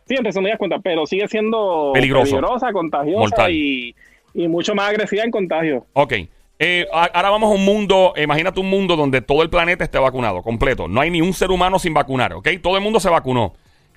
Sí, 0.06 0.14
en 0.14 0.24
resumidas 0.24 0.56
cuentas, 0.58 0.80
pero 0.84 1.04
sigue 1.04 1.26
siendo 1.26 1.90
Peligroso. 1.92 2.36
peligrosa, 2.36 2.72
contagiosa 2.72 3.50
y, 3.50 3.92
y, 4.34 4.46
mucho 4.46 4.76
más 4.76 4.90
agresiva 4.90 5.24
en 5.24 5.32
contagio. 5.32 5.86
Ok. 5.94 6.12
Eh, 6.64 6.86
ahora 6.92 7.30
vamos 7.30 7.50
a 7.50 7.54
un 7.54 7.64
mundo, 7.64 8.14
imagínate 8.16 8.60
un 8.60 8.70
mundo 8.70 8.94
donde 8.94 9.20
todo 9.20 9.42
el 9.42 9.50
planeta 9.50 9.82
esté 9.82 9.98
vacunado, 9.98 10.42
completo. 10.42 10.86
No 10.86 11.00
hay 11.00 11.10
ni 11.10 11.20
un 11.20 11.32
ser 11.32 11.50
humano 11.50 11.80
sin 11.80 11.92
vacunar, 11.92 12.34
¿ok? 12.34 12.48
Todo 12.62 12.76
el 12.76 12.84
mundo 12.84 13.00
se 13.00 13.08
vacunó. 13.08 13.54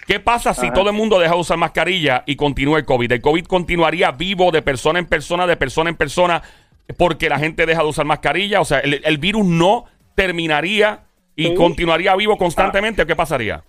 ¿Qué 0.07 0.19
pasa 0.19 0.51
si 0.55 0.65
Ajá. 0.65 0.73
todo 0.73 0.89
el 0.89 0.95
mundo 0.95 1.19
deja 1.19 1.35
de 1.35 1.39
usar 1.39 1.57
mascarilla 1.57 2.23
y 2.25 2.35
continúa 2.35 2.79
el 2.79 2.85
COVID? 2.85 3.11
El 3.11 3.21
COVID 3.21 3.45
continuaría 3.45 4.09
vivo 4.09 4.49
de 4.49 4.63
persona 4.63 4.97
en 4.97 5.05
persona, 5.05 5.45
de 5.45 5.57
persona 5.57 5.91
en 5.91 5.95
persona, 5.95 6.41
porque 6.97 7.29
la 7.29 7.37
gente 7.37 7.67
deja 7.67 7.83
de 7.83 7.87
usar 7.87 8.05
mascarilla. 8.05 8.61
O 8.61 8.65
sea, 8.65 8.79
el, 8.79 8.99
el 9.05 9.17
virus 9.19 9.45
no 9.45 9.85
terminaría 10.15 11.01
y 11.35 11.53
continuaría 11.53 12.15
vivo 12.15 12.35
constantemente 12.35 13.03
o 13.03 13.05
qué 13.05 13.15
pasaría? 13.15 13.63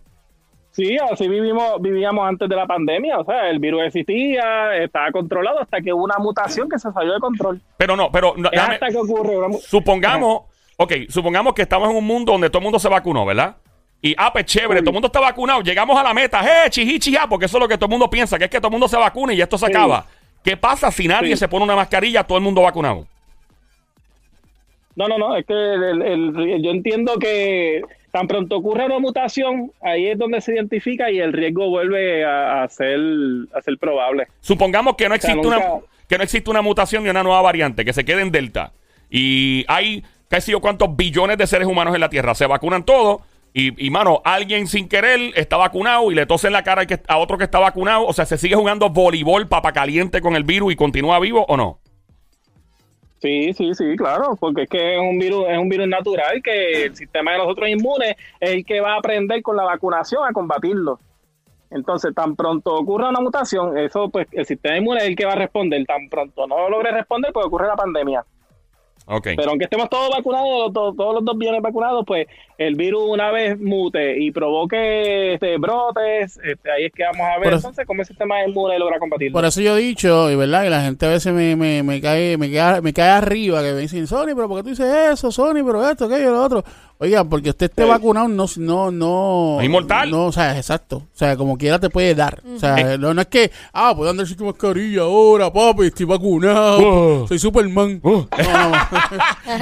Sí, 0.76 0.98
así 1.10 1.26
vivimos, 1.26 1.80
vivíamos 1.80 2.28
antes 2.28 2.50
de 2.50 2.54
la 2.54 2.66
pandemia. 2.66 3.18
O 3.18 3.24
sea, 3.24 3.48
el 3.48 3.58
virus 3.58 3.84
existía, 3.84 4.76
estaba 4.76 5.10
controlado 5.10 5.60
hasta 5.60 5.80
que 5.80 5.90
hubo 5.90 6.04
una 6.04 6.18
mutación 6.18 6.68
que 6.68 6.78
se 6.78 6.92
salió 6.92 7.14
de 7.14 7.20
control. 7.20 7.58
Pero 7.78 7.96
no, 7.96 8.12
pero 8.12 8.34
hasta 8.54 8.88
que 8.88 8.98
ocurre. 8.98 9.58
Supongamos, 9.58 10.42
ok, 10.76 10.92
supongamos 11.08 11.54
que 11.54 11.62
estamos 11.62 11.88
en 11.88 11.96
un 11.96 12.04
mundo 12.04 12.32
donde 12.32 12.50
todo 12.50 12.58
el 12.58 12.64
mundo 12.64 12.78
se 12.78 12.90
vacunó, 12.90 13.24
¿verdad? 13.24 13.56
Y, 14.02 14.14
ah, 14.18 14.30
pues 14.30 14.44
chévere, 14.44 14.80
todo 14.80 14.90
el 14.90 14.94
mundo 14.94 15.06
está 15.06 15.18
vacunado. 15.18 15.62
Llegamos 15.62 15.98
a 15.98 16.02
la 16.02 16.12
meta, 16.12 16.42
¡eh, 16.44 16.68
chichi, 16.68 17.16
Porque 17.30 17.46
eso 17.46 17.56
es 17.56 17.62
lo 17.62 17.68
que 17.68 17.78
todo 17.78 17.86
el 17.86 17.92
mundo 17.92 18.10
piensa, 18.10 18.38
que 18.38 18.44
es 18.44 18.50
que 18.50 18.58
todo 18.58 18.68
el 18.68 18.72
mundo 18.72 18.86
se 18.86 18.98
vacune 18.98 19.32
y 19.32 19.40
esto 19.40 19.56
se 19.56 19.64
acaba. 19.64 20.04
¿Qué 20.44 20.58
pasa 20.58 20.90
si 20.90 21.08
nadie 21.08 21.38
se 21.38 21.48
pone 21.48 21.64
una 21.64 21.74
mascarilla, 21.74 22.22
todo 22.22 22.36
el 22.36 22.44
mundo 22.44 22.60
vacunado? 22.60 23.06
No, 24.94 25.08
no, 25.08 25.16
no, 25.16 25.36
es 25.36 25.46
que 25.46 25.54
yo 25.54 26.70
entiendo 26.70 27.18
que 27.18 27.82
tan 28.16 28.28
pronto 28.28 28.56
ocurre 28.56 28.86
una 28.86 28.98
mutación, 28.98 29.72
ahí 29.82 30.06
es 30.06 30.16
donde 30.16 30.40
se 30.40 30.54
identifica 30.54 31.10
y 31.10 31.18
el 31.18 31.34
riesgo 31.34 31.68
vuelve 31.68 32.24
a, 32.24 32.66
ser, 32.70 32.98
a 33.54 33.60
ser 33.60 33.76
probable. 33.76 34.26
Supongamos 34.40 34.96
que 34.96 35.06
no 35.06 35.14
existe 35.14 35.46
una 35.46 35.60
que 36.08 36.16
no 36.16 36.24
existe 36.24 36.48
una 36.48 36.62
mutación 36.62 37.04
ni 37.04 37.10
una 37.10 37.22
nueva 37.22 37.42
variante, 37.42 37.84
que 37.84 37.92
se 37.92 38.06
quede 38.06 38.22
en 38.22 38.30
Delta. 38.30 38.72
Y 39.10 39.66
hay 39.68 40.02
casi 40.28 40.52
yo 40.52 40.62
cuántos 40.62 40.96
billones 40.96 41.36
de 41.36 41.46
seres 41.46 41.68
humanos 41.68 41.94
en 41.94 42.00
la 42.00 42.08
Tierra. 42.08 42.34
Se 42.34 42.46
vacunan 42.46 42.84
todos. 42.84 43.20
Y, 43.52 43.90
mano, 43.90 44.22
alguien 44.24 44.66
sin 44.66 44.88
querer 44.88 45.32
está 45.34 45.56
vacunado 45.56 46.10
y 46.12 46.14
le 46.14 46.26
tose 46.26 46.46
en 46.46 46.52
la 46.52 46.62
cara 46.62 46.86
a 47.08 47.18
otro 47.18 47.36
que 47.36 47.44
está 47.44 47.58
vacunado. 47.58 48.06
O 48.06 48.12
sea, 48.14 48.24
se 48.24 48.38
sigue 48.38 48.54
jugando 48.54 48.88
voleibol, 48.88 49.48
papa 49.48 49.72
caliente 49.72 50.22
con 50.22 50.36
el 50.36 50.44
virus 50.44 50.72
y 50.72 50.76
continúa 50.76 51.18
vivo 51.20 51.44
o 51.48 51.56
no. 51.56 51.80
Sí, 53.26 53.52
sí, 53.54 53.74
sí, 53.74 53.96
claro, 53.96 54.36
porque 54.38 54.62
es 54.62 54.68
que 54.68 54.94
es 54.94 55.00
un 55.00 55.18
virus, 55.18 55.46
es 55.48 55.58
un 55.58 55.68
virus 55.68 55.88
natural 55.88 56.40
que 56.40 56.84
el 56.84 56.94
sistema 56.94 57.32
de 57.32 57.38
nosotros 57.38 57.68
inmunes 57.68 58.14
es 58.38 58.50
el 58.50 58.64
que 58.64 58.80
va 58.80 58.94
a 58.94 58.98
aprender 58.98 59.42
con 59.42 59.56
la 59.56 59.64
vacunación 59.64 60.22
a 60.24 60.32
combatirlo. 60.32 61.00
Entonces, 61.72 62.14
tan 62.14 62.36
pronto 62.36 62.72
ocurra 62.72 63.08
una 63.08 63.18
mutación, 63.18 63.76
eso 63.78 64.08
pues 64.10 64.28
el 64.30 64.46
sistema 64.46 64.76
inmune 64.76 65.00
es 65.00 65.08
el 65.08 65.16
que 65.16 65.26
va 65.26 65.32
a 65.32 65.36
responder. 65.36 65.84
Tan 65.86 66.08
pronto 66.08 66.46
no 66.46 66.70
logre 66.70 66.92
responder, 66.92 67.32
pues 67.32 67.46
ocurre 67.46 67.66
la 67.66 67.74
pandemia. 67.74 68.24
Pero 69.06 69.50
aunque 69.50 69.64
estemos 69.64 69.88
todos 69.88 70.10
vacunados, 70.10 70.72
todos, 70.72 71.14
los 71.14 71.24
dos 71.24 71.38
bienes 71.38 71.62
vacunados, 71.62 72.04
pues 72.04 72.26
el 72.58 72.74
virus 72.74 73.04
una 73.06 73.30
vez 73.30 73.58
mute 73.58 74.18
y 74.18 74.32
provoque 74.32 75.34
este, 75.34 75.58
brotes, 75.58 76.40
este, 76.42 76.70
ahí 76.70 76.86
es 76.86 76.92
que 76.92 77.04
vamos 77.04 77.20
a 77.20 77.38
ver 77.38 77.52
entonces 77.52 77.86
cómo 77.86 78.00
el 78.00 78.06
sistema 78.06 78.42
inmune 78.44 78.78
logra 78.80 78.98
combatirlo. 78.98 79.32
Por 79.32 79.44
eso 79.44 79.60
yo 79.60 79.76
he 79.76 79.80
dicho, 79.80 80.28
y 80.30 80.34
verdad, 80.34 80.64
y 80.64 80.70
la 80.70 80.82
gente 80.82 81.06
a 81.06 81.10
veces 81.10 81.32
me, 81.32 81.54
me, 81.54 81.84
me 81.84 82.00
cae, 82.00 82.36
me 82.36 82.50
cae, 82.52 82.80
me 82.82 82.92
cae 82.92 83.10
arriba, 83.10 83.62
que 83.62 83.72
me 83.74 83.80
dicen, 83.80 84.08
Sony, 84.08 84.34
pero 84.34 84.48
¿por 84.48 84.58
qué 84.58 84.62
tú 84.64 84.70
dices 84.70 84.92
eso? 85.12 85.30
Sony, 85.30 85.62
pero 85.64 85.88
esto, 85.88 86.06
aquello, 86.06 86.32
lo 86.32 86.42
otro. 86.42 86.64
Oiga, 86.98 87.24
porque 87.24 87.50
usted 87.50 87.66
esté 87.66 87.84
vacunado 87.84 88.26
no 88.26 88.46
no 88.56 88.90
no 88.90 89.58
inmortal. 89.62 90.10
No, 90.10 90.26
o 90.26 90.32
sea, 90.32 90.56
exacto. 90.56 90.96
O 90.96 91.18
sea, 91.18 91.36
como 91.36 91.58
quiera 91.58 91.78
te 91.78 91.90
puede 91.90 92.14
dar. 92.14 92.42
O 92.54 92.58
sea, 92.58 92.96
no, 92.96 93.20
es 93.20 93.26
que, 93.26 93.50
ah, 93.74 93.92
puedo 93.94 94.10
andar 94.10 94.26
sin 94.26 94.42
mascarilla 94.44 95.02
ahora, 95.02 95.52
papi, 95.52 95.86
estoy 95.86 96.06
vacunado. 96.06 96.78
Oh. 96.78 97.28
Soy 97.28 97.38
Superman. 97.38 98.00
Oh. 98.02 98.26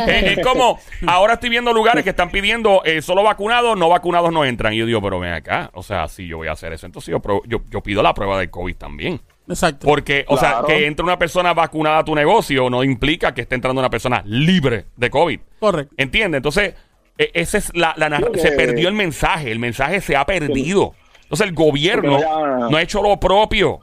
es, 0.07 0.39
como, 0.47 0.79
ahora 1.07 1.35
estoy 1.35 1.51
viendo 1.51 1.73
lugares 1.73 2.05
que 2.05 2.11
están 2.11 2.31
pidiendo 2.31 2.83
eh, 2.85 3.03
solo 3.03 3.25
vacunados, 3.25 3.77
no 3.77 3.89
vacunados 3.89 4.33
no 4.33 4.45
entran. 4.45 4.73
Y 4.73 4.79
yo 4.79 4.87
digo, 4.87 5.03
pero 5.03 5.19
ven 5.19 5.33
acá. 5.33 5.71
O 5.75 5.83
sea, 5.83 6.07
si 6.07 6.29
yo 6.29 6.37
voy 6.37 6.47
a 6.47 6.53
hacer 6.53 6.73
eso, 6.73 6.87
entonces 6.87 7.11
yo, 7.11 7.21
yo, 7.47 7.63
yo 7.69 7.81
pido 7.81 8.01
la 8.03 8.15
prueba 8.15 8.39
del 8.39 8.51
COVID 8.51 8.77
también. 8.77 9.21
Exacto. 9.49 9.87
Porque, 9.87 10.25
o 10.29 10.39
sea, 10.39 10.63
que 10.67 10.87
entre 10.87 11.05
una 11.05 11.19
persona 11.19 11.53
vacunada 11.53 11.99
a 11.99 12.05
tu 12.05 12.15
negocio 12.15 12.71
no 12.71 12.83
implica 12.83 13.35
que 13.35 13.43
esté 13.43 13.55
entrando 13.55 13.81
una 13.81 13.91
persona 13.91 14.23
libre 14.25 14.87
de 14.97 15.11
COVID. 15.11 15.41
Correcto. 15.59 15.95
¿Entiendes? 15.99 16.39
Entonces, 16.39 16.75
ese 17.17 17.59
es 17.59 17.75
la, 17.75 17.95
se 18.35 18.53
perdió 18.53 18.89
el 18.89 18.95
mensaje, 18.95 19.51
el 19.51 19.59
mensaje 19.59 20.01
se 20.01 20.17
ha 20.17 20.25
perdido. 20.25 20.95
Entonces 21.23 21.47
el 21.47 21.55
gobierno 21.55 22.19
no 22.71 22.77
ha 22.77 22.83
hecho 22.83 23.03
lo 23.03 23.19
propio. 23.19 23.81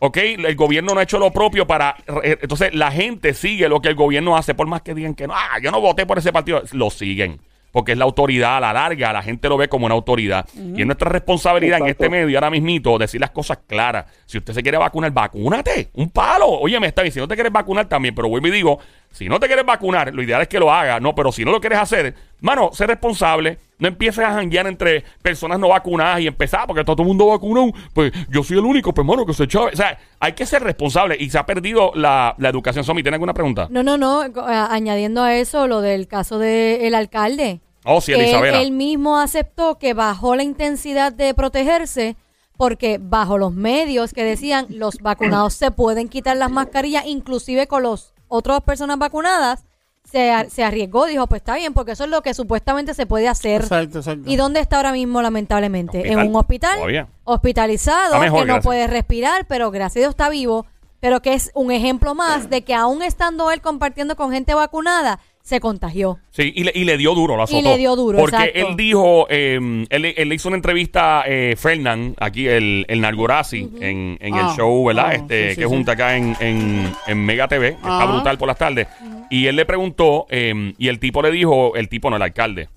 ¿Ok? 0.00 0.18
El 0.18 0.54
gobierno 0.54 0.92
no 0.92 1.00
ha 1.00 1.04
hecho 1.04 1.18
lo 1.18 1.30
propio 1.30 1.66
para... 1.66 1.96
Entonces 2.22 2.74
la 2.74 2.90
gente 2.90 3.32
sigue 3.32 3.68
lo 3.68 3.80
que 3.80 3.88
el 3.88 3.94
gobierno 3.94 4.36
hace, 4.36 4.54
por 4.54 4.66
más 4.66 4.82
que 4.82 4.94
digan 4.94 5.14
que 5.14 5.26
no, 5.26 5.34
ah, 5.34 5.58
yo 5.62 5.70
no 5.70 5.80
voté 5.80 6.04
por 6.04 6.18
ese 6.18 6.32
partido, 6.32 6.62
lo 6.72 6.90
siguen 6.90 7.40
porque 7.74 7.90
es 7.90 7.98
la 7.98 8.04
autoridad 8.04 8.58
a 8.58 8.60
la 8.60 8.72
larga, 8.72 9.12
la 9.12 9.20
gente 9.20 9.48
lo 9.48 9.56
ve 9.56 9.66
como 9.66 9.86
una 9.86 9.96
autoridad. 9.96 10.46
Y 10.54 10.80
es 10.82 10.86
nuestra 10.86 11.10
responsabilidad 11.10 11.80
en 11.80 11.88
este 11.88 12.08
medio 12.08 12.38
ahora 12.38 12.48
mismito 12.48 12.96
decir 12.98 13.20
las 13.20 13.32
cosas 13.32 13.58
claras. 13.66 14.06
Si 14.26 14.38
usted 14.38 14.54
se 14.54 14.62
quiere 14.62 14.78
vacunar, 14.78 15.10
vacúnate, 15.10 15.90
un 15.94 16.08
palo. 16.10 16.46
Oye, 16.46 16.78
me 16.78 16.86
está 16.86 17.02
diciendo, 17.02 17.24
si 17.24 17.26
no 17.26 17.28
te 17.28 17.34
quieres 17.34 17.52
vacunar 17.52 17.88
también, 17.88 18.14
pero 18.14 18.28
vuelvo 18.28 18.46
y 18.46 18.52
digo, 18.52 18.78
si 19.14 19.28
no 19.28 19.38
te 19.38 19.46
quieres 19.46 19.64
vacunar, 19.64 20.12
lo 20.12 20.22
ideal 20.22 20.42
es 20.42 20.48
que 20.48 20.58
lo 20.58 20.72
haga, 20.72 20.98
no, 20.98 21.14
pero 21.14 21.30
si 21.30 21.44
no 21.44 21.52
lo 21.52 21.60
quieres 21.60 21.78
hacer, 21.78 22.14
mano, 22.40 22.70
sé 22.72 22.86
responsable, 22.86 23.58
no 23.78 23.86
empieces 23.86 24.24
a 24.24 24.32
janguear 24.32 24.66
entre 24.66 25.04
personas 25.22 25.58
no 25.58 25.68
vacunadas 25.68 26.20
y 26.20 26.26
empezar, 26.26 26.66
porque 26.66 26.82
todo 26.84 27.02
el 27.02 27.08
mundo 27.08 27.28
vacunado, 27.28 27.70
pues 27.92 28.12
yo 28.28 28.42
soy 28.42 28.58
el 28.58 28.64
único, 28.64 28.92
pues 28.92 29.06
mano, 29.06 29.24
que 29.24 29.32
se 29.32 29.44
echaba. 29.44 29.66
O 29.66 29.76
sea, 29.76 29.96
hay 30.18 30.32
que 30.32 30.44
ser 30.44 30.62
responsable 30.64 31.16
y 31.18 31.30
se 31.30 31.38
ha 31.38 31.46
perdido 31.46 31.92
la, 31.94 32.34
educación. 32.40 32.84
Somi, 32.84 33.02
¿tiene 33.02 33.14
alguna 33.14 33.34
pregunta? 33.34 33.68
No, 33.70 33.82
no, 33.82 33.96
no, 33.96 34.24
añadiendo 34.46 35.22
a 35.22 35.36
eso 35.36 35.68
lo 35.68 35.80
del 35.80 36.08
caso 36.08 36.38
del 36.38 36.94
alcalde 36.94 37.60
Oh, 37.84 38.00
sí, 38.00 38.12
Isabela. 38.12 38.62
Él, 38.62 38.72
mismo 38.72 39.18
aceptó 39.18 39.78
que 39.78 39.92
bajó 39.92 40.36
la 40.36 40.42
intensidad 40.42 41.12
de 41.12 41.34
protegerse 41.34 42.16
porque 42.56 42.98
bajo 43.00 43.36
los 43.36 43.52
medios 43.52 44.12
que 44.12 44.24
decían 44.24 44.66
los 44.70 44.98
vacunados 44.98 45.54
se 45.54 45.70
pueden 45.70 46.08
quitar 46.08 46.36
las 46.36 46.50
mascarillas, 46.50 47.04
inclusive 47.04 47.66
con 47.66 47.82
las 47.82 48.13
otras 48.34 48.60
personas 48.62 48.98
vacunadas, 48.98 49.64
se, 50.10 50.32
se, 50.50 50.62
arriesgó, 50.64 51.06
dijo, 51.06 51.26
pues 51.26 51.40
está 51.40 51.54
bien, 51.54 51.72
porque 51.72 51.92
eso 51.92 52.04
es 52.04 52.10
lo 52.10 52.20
que 52.22 52.34
supuestamente 52.34 52.92
se 52.92 53.06
puede 53.06 53.28
hacer. 53.28 53.62
Exacto, 53.62 53.98
exacto. 53.98 54.30
¿Y 54.30 54.36
dónde 54.36 54.60
está 54.60 54.76
ahora 54.76 54.92
mismo, 54.92 55.22
lamentablemente? 55.22 56.12
En 56.12 56.18
un 56.18 56.36
hospital, 56.36 57.08
hospitalizado, 57.24 58.20
que 58.20 58.44
no 58.44 58.60
puede 58.60 58.86
respirar, 58.86 59.46
pero 59.46 59.70
gracias 59.70 59.96
a 59.96 60.00
Dios 60.00 60.10
está 60.10 60.28
vivo, 60.28 60.66
pero 61.00 61.20
que 61.20 61.34
es 61.34 61.50
un 61.54 61.70
ejemplo 61.70 62.14
más 62.14 62.50
de 62.50 62.62
que 62.62 62.74
aún 62.74 63.02
estando 63.02 63.50
él 63.50 63.60
compartiendo 63.60 64.16
con 64.16 64.30
gente 64.30 64.52
vacunada, 64.54 65.20
se 65.44 65.60
contagió. 65.60 66.18
Sí, 66.30 66.52
y 66.56 66.64
le, 66.64 66.72
y 66.74 66.84
le 66.84 66.96
dio 66.96 67.14
duro, 67.14 67.36
la 67.36 67.44
azotó. 67.44 67.60
Y 67.60 67.62
le 67.62 67.76
dio 67.76 67.94
duro, 67.94 68.18
Porque 68.18 68.52
él 68.54 68.76
dijo, 68.76 69.26
eh, 69.28 69.84
él, 69.90 70.28
le 70.28 70.34
hizo 70.34 70.48
una 70.48 70.56
entrevista 70.56 71.20
a 71.20 71.24
eh, 71.28 71.54
Fernán, 71.56 72.14
aquí 72.18 72.48
el, 72.48 72.86
el 72.88 73.00
Nargorazi, 73.02 73.68
en, 73.78 74.16
en 74.20 74.34
el 74.34 74.46
ah, 74.46 74.54
show, 74.56 74.86
¿verdad? 74.86 75.08
Ah, 75.08 75.14
este, 75.14 75.54
que 75.54 75.66
junta 75.66 75.92
acá 75.92 76.16
en, 76.16 76.34
en, 76.40 76.90
en, 77.06 77.26
Mega 77.26 77.46
TV, 77.46 77.72
que 77.72 77.76
está 77.76 78.06
brutal 78.06 78.38
por 78.38 78.48
las 78.48 78.56
tardes. 78.56 78.88
Y 79.28 79.46
él 79.46 79.56
le 79.56 79.66
preguntó, 79.66 80.26
eh, 80.30 80.72
y 80.78 80.88
el 80.88 80.98
tipo 80.98 81.20
le 81.20 81.30
dijo, 81.30 81.76
el 81.76 81.90
tipo 81.90 82.08
no, 82.08 82.16
el 82.16 82.22
alcalde, 82.22 82.70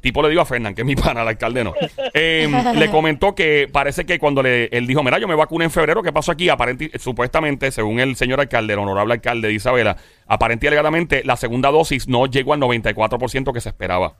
tipo 0.00 0.22
le 0.22 0.28
dijo 0.28 0.42
a 0.42 0.46
Fernán, 0.46 0.74
que 0.74 0.82
es 0.82 0.86
mi 0.86 0.96
pana, 0.96 1.22
el 1.22 1.28
alcalde 1.28 1.64
no. 1.64 1.74
Em, 2.12 2.52
le 2.74 2.90
comentó 2.90 3.34
que 3.34 3.68
parece 3.70 4.04
que 4.04 4.18
cuando 4.18 4.42
le, 4.42 4.66
él 4.66 4.86
dijo, 4.86 5.02
mira, 5.02 5.18
yo 5.18 5.28
me 5.28 5.34
vacuné 5.34 5.64
en 5.64 5.70
febrero, 5.70 6.02
¿qué 6.02 6.12
pasó 6.12 6.32
aquí? 6.32 6.48
Aparente, 6.48 6.90
supuestamente, 6.98 7.70
según 7.70 8.00
el 8.00 8.16
señor 8.16 8.40
alcalde, 8.40 8.72
el 8.72 8.78
honorable 8.78 9.14
alcalde 9.14 9.48
de 9.48 9.54
Isabela, 9.54 9.96
aparentemente 10.26 10.56
legalmente 10.70 11.22
la 11.24 11.36
segunda 11.36 11.70
dosis 11.70 12.08
no 12.08 12.26
llegó 12.26 12.54
al 12.54 12.60
94% 12.60 13.52
que 13.52 13.60
se 13.60 13.68
esperaba 13.68 14.16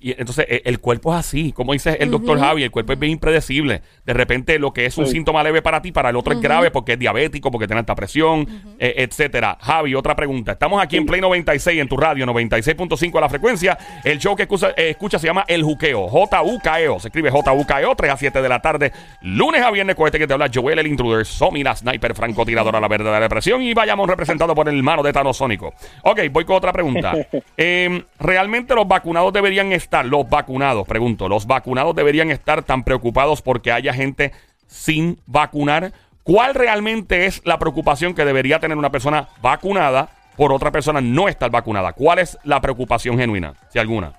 y 0.00 0.12
entonces 0.12 0.46
e, 0.48 0.62
el 0.64 0.80
cuerpo 0.80 1.12
es 1.12 1.20
así, 1.20 1.52
como 1.52 1.72
dice 1.72 1.96
el 2.00 2.10
doctor 2.10 2.38
Javi, 2.38 2.62
el 2.62 2.70
cuerpo 2.70 2.92
es 2.92 2.98
bien 2.98 3.12
impredecible. 3.12 3.82
De 4.04 4.12
repente 4.12 4.58
lo 4.58 4.72
que 4.72 4.86
es 4.86 4.96
un 4.98 5.06
síntoma 5.06 5.42
leve 5.42 5.62
para 5.62 5.82
ti, 5.82 5.92
para 5.92 6.10
el 6.10 6.16
otro 6.16 6.34
es 6.34 6.40
grave 6.40 6.70
porque 6.70 6.94
es 6.94 6.98
diabético, 6.98 7.50
porque 7.50 7.66
tiene 7.66 7.80
alta 7.80 7.94
presión, 7.94 8.46
e, 8.78 8.94
etcétera. 8.98 9.58
Javi, 9.60 9.94
otra 9.94 10.14
pregunta. 10.14 10.52
Estamos 10.52 10.82
aquí 10.82 10.96
en 10.96 11.06
Play 11.06 11.20
96 11.20 11.80
en 11.80 11.88
tu 11.88 11.96
radio, 11.96 12.26
96.5 12.26 13.18
a 13.18 13.20
la 13.20 13.28
frecuencia. 13.28 13.78
El 14.02 14.18
show 14.18 14.36
que 14.36 14.42
escucha, 14.42 14.70
eh, 14.76 14.90
escucha 14.90 15.18
se 15.18 15.26
llama 15.26 15.44
El 15.48 15.62
Juqueo, 15.62 16.08
J-U-K-E-O. 16.08 17.00
Se 17.00 17.08
escribe 17.08 17.30
J-U-K-E-O, 17.30 17.96
3 17.96 18.10
a 18.10 18.16
7 18.16 18.42
de 18.42 18.48
la 18.48 18.60
tarde, 18.60 18.92
lunes 19.22 19.62
a 19.62 19.70
viernes 19.70 19.96
con 19.96 20.06
este 20.06 20.18
que 20.18 20.26
te 20.26 20.32
habla 20.32 20.50
Joel 20.52 20.78
el 20.78 20.86
Intruder, 20.86 21.24
Somi 21.26 21.62
la 21.62 21.74
sniper 21.74 22.14
francotiradora, 22.14 22.80
la 22.80 22.88
verdadera 22.88 23.20
depresión 23.20 23.62
y 23.62 23.74
vayamos 23.74 24.08
representado 24.08 24.54
por 24.54 24.68
el 24.68 24.82
mano 24.82 25.02
de 25.02 25.12
Tanosónico. 25.12 25.74
Ok, 26.02 26.20
voy 26.30 26.44
con 26.44 26.56
otra 26.56 26.72
pregunta. 26.72 27.14
Em, 27.56 28.02
¿Realmente 28.18 28.74
los 28.74 28.86
vacunados 28.88 29.32
deberían 29.32 29.63
estar, 29.72 30.04
los 30.04 30.28
vacunados, 30.28 30.86
pregunto, 30.86 31.28
los 31.28 31.46
vacunados 31.46 31.94
deberían 31.94 32.30
estar 32.30 32.62
tan 32.62 32.84
preocupados 32.84 33.42
porque 33.42 33.72
haya 33.72 33.92
gente 33.92 34.32
sin 34.66 35.18
vacunar? 35.26 35.92
¿Cuál 36.22 36.54
realmente 36.54 37.26
es 37.26 37.42
la 37.44 37.58
preocupación 37.58 38.14
que 38.14 38.24
debería 38.24 38.58
tener 38.58 38.78
una 38.78 38.90
persona 38.90 39.28
vacunada 39.42 40.08
por 40.36 40.52
otra 40.52 40.70
persona 40.70 41.00
no 41.00 41.28
estar 41.28 41.50
vacunada? 41.50 41.92
¿Cuál 41.92 42.18
es 42.18 42.38
la 42.44 42.60
preocupación 42.60 43.18
genuina, 43.18 43.54
si 43.68 43.78
alguna? 43.78 44.12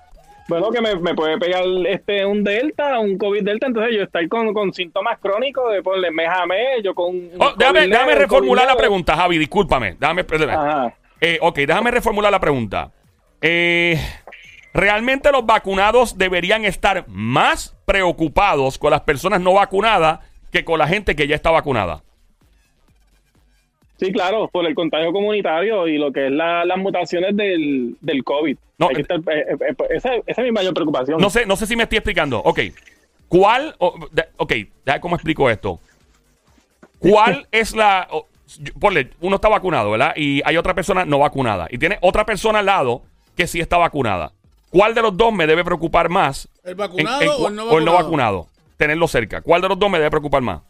Bueno, 0.48 0.70
que 0.70 0.80
me, 0.80 1.14
puede 1.14 1.38
pegar 1.38 1.64
este 1.88 2.24
un 2.24 2.44
delta, 2.44 3.00
un 3.00 3.18
COVID 3.18 3.42
delta, 3.42 3.66
entonces 3.66 3.96
yo 3.96 4.04
estoy 4.04 4.28
con, 4.28 4.54
con 4.54 4.72
síntomas 4.72 5.18
crónicos 5.18 5.72
de 5.72 5.82
ponle 5.82 6.12
mes 6.12 6.28
a 6.28 6.46
mes, 6.46 6.84
yo 6.84 6.94
con... 6.94 7.30
Oh, 7.38 7.52
déjame, 7.56 7.88
déjame 7.88 8.14
reformular 8.14 8.64
la 8.64 8.76
pregunta, 8.76 9.16
Javi, 9.16 9.38
discúlpame. 9.38 9.96
Déjame, 9.98 10.24
eh, 11.20 11.38
ok, 11.40 11.56
déjame 11.56 11.90
reformular 11.90 12.30
la 12.30 12.38
pregunta. 12.38 12.92
Eh, 13.40 13.98
Realmente 14.76 15.32
los 15.32 15.46
vacunados 15.46 16.18
deberían 16.18 16.66
estar 16.66 17.04
más 17.08 17.74
preocupados 17.86 18.76
con 18.76 18.90
las 18.90 19.00
personas 19.00 19.40
no 19.40 19.54
vacunadas 19.54 20.20
que 20.52 20.66
con 20.66 20.78
la 20.78 20.86
gente 20.86 21.16
que 21.16 21.26
ya 21.26 21.34
está 21.34 21.50
vacunada. 21.50 22.02
Sí, 23.98 24.12
claro, 24.12 24.48
por 24.48 24.66
el 24.66 24.74
contagio 24.74 25.10
comunitario 25.12 25.88
y 25.88 25.96
lo 25.96 26.12
que 26.12 26.26
es 26.26 26.32
la, 26.32 26.66
las 26.66 26.76
mutaciones 26.76 27.34
del, 27.34 27.96
del 28.02 28.22
COVID. 28.22 28.58
No, 28.76 28.90
estar- 28.90 29.20
eh, 29.32 29.46
eh, 29.48 29.56
eh, 29.70 29.74
esa, 29.88 30.10
esa 30.26 30.42
es 30.42 30.44
mi 30.44 30.52
mayor 30.52 30.74
preocupación. 30.74 31.18
No 31.18 31.30
sé, 31.30 31.46
no 31.46 31.56
sé 31.56 31.66
si 31.66 31.74
me 31.76 31.84
estoy 31.84 31.96
explicando. 31.96 32.40
Ok. 32.40 32.60
¿Cuál? 33.28 33.74
de- 34.12 34.26
ok, 34.36 34.52
déjame 34.84 35.00
cómo 35.00 35.16
explico 35.16 35.48
esto. 35.48 35.80
¿Cuál 36.98 37.46
es 37.52 37.74
la. 37.74 38.06
yo- 38.58 38.74
ponle, 38.78 39.08
uno 39.22 39.36
está 39.36 39.48
vacunado, 39.48 39.90
¿verdad? 39.92 40.12
Y 40.16 40.42
hay 40.44 40.58
otra 40.58 40.74
persona 40.74 41.06
no 41.06 41.18
vacunada. 41.18 41.66
Y 41.70 41.78
tiene 41.78 41.96
otra 42.02 42.26
persona 42.26 42.58
al 42.58 42.66
lado 42.66 43.00
que 43.34 43.46
sí 43.46 43.60
está 43.60 43.78
vacunada. 43.78 44.32
¿Cuál 44.70 44.94
de 44.94 45.02
los 45.02 45.16
dos 45.16 45.32
me 45.32 45.46
debe 45.46 45.64
preocupar 45.64 46.08
más? 46.08 46.48
¿El 46.64 46.74
vacunado 46.74 47.22
en- 47.22 47.28
o 47.28 47.48
el 47.48 47.54
no 47.54 47.64
o 47.64 47.78
el 47.78 47.84
no 47.84 47.92
vacunado? 47.94 48.46
Tenerlo 48.76 49.08
cerca. 49.08 49.40
¿Cuál 49.40 49.62
de 49.62 49.68
los 49.68 49.78
dos 49.78 49.90
me 49.90 49.98
debe 49.98 50.10
preocupar 50.10 50.42
más? 50.42 50.60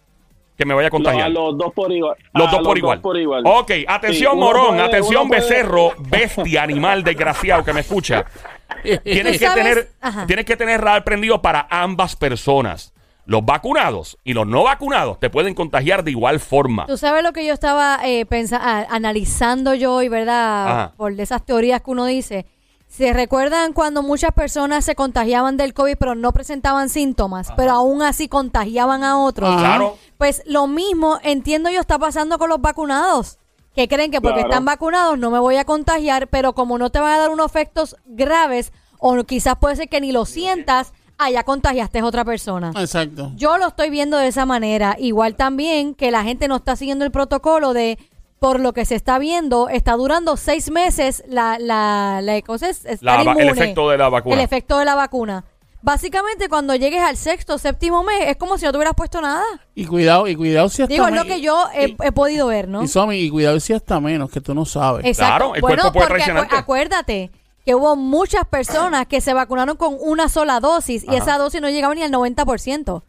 Que 0.57 0.65
me 0.65 0.73
vaya 0.75 0.87
a 0.87 0.91
No, 0.91 0.93
contagiar. 0.93 1.27
a 1.27 1.29
los 1.29 1.59
dos 1.59 1.73
por 1.75 1.93
igual. 1.93 2.17
Los 2.33 2.51
dos 2.51 2.61
por 2.61 2.79
igual. 2.79 3.01
por 3.01 3.17
igual. 3.19 3.43
Ok, 3.47 3.73
atención, 3.89 4.33
Sí, 4.35 4.39
morón, 4.39 4.69
puede- 4.69 4.83
atención, 4.83 5.29
becerro, 5.29 5.93
bestia, 5.99 6.63
animal, 6.63 7.03
desgraciado 7.05 7.65
que 7.65 7.73
me 7.73 7.81
escucha. 7.81 8.25
Tienes 9.05 9.35
¿Tú 9.35 9.39
que, 9.39 9.47
sabes? 9.47 9.65
tener, 9.65 9.89
Ajá. 10.01 10.27
tienes 10.27 10.45
que 10.45 10.57
tener 10.57 10.81
radar 10.81 11.05
prendido 11.05 11.43
para 11.43 11.67
ambas 11.71 12.17
personas. 12.17 12.93
Los 13.27 13.45
vacunados 13.45 14.19
y 14.23 14.35
los 14.35 14.47
no 14.47 14.63
vacunados 14.63 15.19
te 15.19 15.31
pueden 15.31 15.53
contagiar 15.55 16.05
de 16.05 16.13
igual 16.13 16.39
forma. 16.39 16.87
Tú 16.87 16.97
sabes 16.97 17.25
lo 17.25 17.33
que 17.33 17.45
yo 17.45 17.53
estaba 17.53 17.99
eh, 18.05 18.25
pensa- 18.25 18.61
ah, 18.63 18.87
analizando 18.89 19.75
yo 19.75 19.95
hoy, 19.95 20.09
¿verdad? 20.09 20.69
Ajá. 20.69 20.93
Por 20.97 21.13
esas 21.21 21.45
teorías 21.45 21.83
que 21.83 21.91
uno 21.91 22.07
dice. 22.07 22.47
¿Se 22.89 23.13
recuerdan 23.13 23.73
cuando 23.73 24.03
muchas 24.03 24.33
personas 24.33 24.85
se 24.85 24.95
contagiaban 24.95 25.57
del 25.57 25.75
COVID 25.75 25.97
pero 25.99 26.15
no 26.15 26.33
presentaban 26.33 26.89
síntomas, 26.89 27.49
pero 27.57 27.73
aún 27.73 28.01
así 28.03 28.29
contagiaban 28.29 29.05
a 29.05 29.19
otros? 29.19 29.51
Ajá. 29.51 29.59
Claro. 29.61 29.99
Pues 30.17 30.43
lo 30.47 30.67
mismo, 30.67 31.19
entiendo 31.23 31.69
yo, 31.69 31.81
está 31.81 31.99
pasando 31.99 32.39
con 32.39 32.49
los 32.49 32.61
vacunados. 32.61 33.39
Que 33.75 33.89
creen 33.89 34.11
que 34.11 34.23
porque 34.23 34.37
Claro. 34.41 34.49
están 34.49 34.65
vacunados 34.65 35.19
no 35.19 35.31
me 35.31 35.39
voy 35.39 35.57
a 35.57 35.67
contagiar, 35.67 36.29
pero 36.29 36.55
como 36.55 36.79
no 36.79 36.89
te 36.91 36.99
van 36.99 37.13
a 37.13 37.19
dar 37.19 37.31
unos 37.31 37.47
efectos 37.47 37.97
graves, 38.07 38.73
o 38.99 39.23
quizás 39.25 39.57
puede 39.59 39.77
ser 39.77 39.91
que 39.91 40.01
ni 40.01 40.13
lo 40.13 40.25
sientas, 40.25 40.95
allá 41.19 41.43
contagiaste 41.45 41.99
a 41.99 42.05
otra 42.07 42.25
persona. 42.25 42.73
Exacto. 42.77 43.33
Yo 43.37 43.59
lo 43.59 43.69
estoy 43.69 43.91
viendo 43.91 44.17
de 44.17 44.29
esa 44.29 44.47
manera. 44.47 44.97
Igual 44.99 45.35
también 45.37 45.95
que 45.95 46.11
la 46.11 46.23
gente 46.25 46.49
no 46.49 46.57
está 46.57 46.77
siguiendo 46.77 47.05
el 47.05 47.11
protocolo 47.11 47.75
de, 47.75 47.99
por 48.39 48.61
lo 48.61 48.73
que 48.73 48.85
se 48.85 48.95
está 48.95 49.19
viendo, 49.19 49.69
está 49.69 49.93
durando 49.95 50.37
seis 50.37 50.71
meses 50.71 51.25
la, 51.29 51.59
la, 51.59 52.21
la 52.23 52.41
cosa 52.43 52.69
es 52.69 52.85
estar 52.85 52.99
La 53.03 53.13
va- 53.25 53.33
el 53.33 53.47
inmune. 53.49 53.51
efecto 53.63 53.89
de 53.91 53.99
la 53.99 54.09
vacuna. 54.09 54.35
El 54.37 54.41
efecto 54.43 54.79
de 54.79 54.85
la 54.85 54.95
vacuna. 54.95 55.45
Básicamente, 55.83 56.49
cuando 56.49 56.75
llegues 56.75 57.01
al 57.03 57.17
sexto, 57.17 57.59
séptimo 57.59 58.03
mes, 58.03 58.19
es 58.27 58.37
como 58.37 58.59
si 58.59 58.65
no 58.65 58.73
te 58.73 58.79
hubieras 58.79 58.95
puesto 58.97 59.21
nada. 59.21 59.45
Y 59.75 59.87
cuidado, 59.87 60.27
y 60.27 60.35
cuidado 60.35 60.69
si 60.69 60.83
hasta 60.83 60.93
Digo, 60.93 61.07
es 61.07 61.15
lo 61.15 61.25
que 61.25 61.41
yo 61.41 61.65
he, 61.75 61.89
y- 61.91 61.97
he 62.03 62.11
podido 62.13 62.49
ver, 62.49 62.67
¿no? 62.67 62.83
Y 62.83 62.89
Somi, 62.89 63.17
y 63.19 63.31
cuidado 63.31 63.61
si 63.61 63.73
hasta 63.73 64.01
menos, 64.01 64.31
que 64.31 64.41
tú 64.41 64.53
no 64.55 64.65
sabes. 64.65 65.05
Exacto. 65.07 65.37
Claro, 65.37 65.55
el 65.55 65.61
bueno, 65.61 65.83
cuerpo 65.83 65.93
puede 65.93 66.07
porque 66.09 66.23
acu- 66.23 66.25
traicionarte. 66.27 66.57
acuérdate 66.57 67.31
que 67.65 67.75
hubo 67.77 67.95
muchas 67.95 68.45
personas 68.47 69.07
que 69.07 69.21
se 69.21 69.33
vacunaron 69.33 69.77
con 69.77 69.97
una 70.01 70.29
sola 70.29 70.59
dosis 70.61 71.05
y 71.05 71.09
Ajá. 71.09 71.17
esa 71.19 71.39
dosis 71.39 71.61
no 71.61 71.69
llegaba 71.71 71.95
ni 71.95 72.03
al 72.03 72.11
90%. 72.11 73.03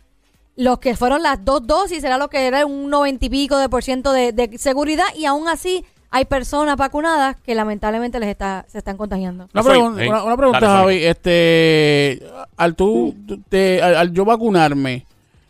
Los 0.57 0.79
que 0.79 0.95
fueron 0.97 1.21
las 1.23 1.45
dos 1.45 1.65
dosis 1.65 2.03
era 2.03 2.17
lo 2.17 2.27
que 2.29 2.45
era 2.47 2.65
un 2.65 2.89
90 2.89 3.25
y 3.25 3.29
pico 3.29 3.57
de 3.57 3.69
por 3.69 3.83
ciento 3.83 4.11
de, 4.11 4.33
de 4.33 4.57
seguridad 4.57 5.05
y 5.15 5.25
aún 5.25 5.47
así 5.47 5.85
hay 6.09 6.25
personas 6.25 6.75
vacunadas 6.77 7.35
que 7.45 7.53
lamentablemente 7.53 8.19
les 8.19 8.29
está 8.29 8.65
se 8.67 8.79
están 8.79 8.97
contagiando. 8.97 9.47
Una, 9.53 9.63
Soy- 9.63 9.77
pregun- 9.77 9.99
Ey, 9.99 10.07
una, 10.09 10.23
una 10.23 10.35
pregunta, 10.37 10.59
dale. 10.61 10.79
Javi. 10.79 11.03
Este, 11.05 12.23
al 12.57 12.75
tú, 12.75 13.15
te- 13.49 13.81
al, 13.81 13.95
al 13.95 14.11
yo 14.13 14.25
vacunarme, 14.25 15.05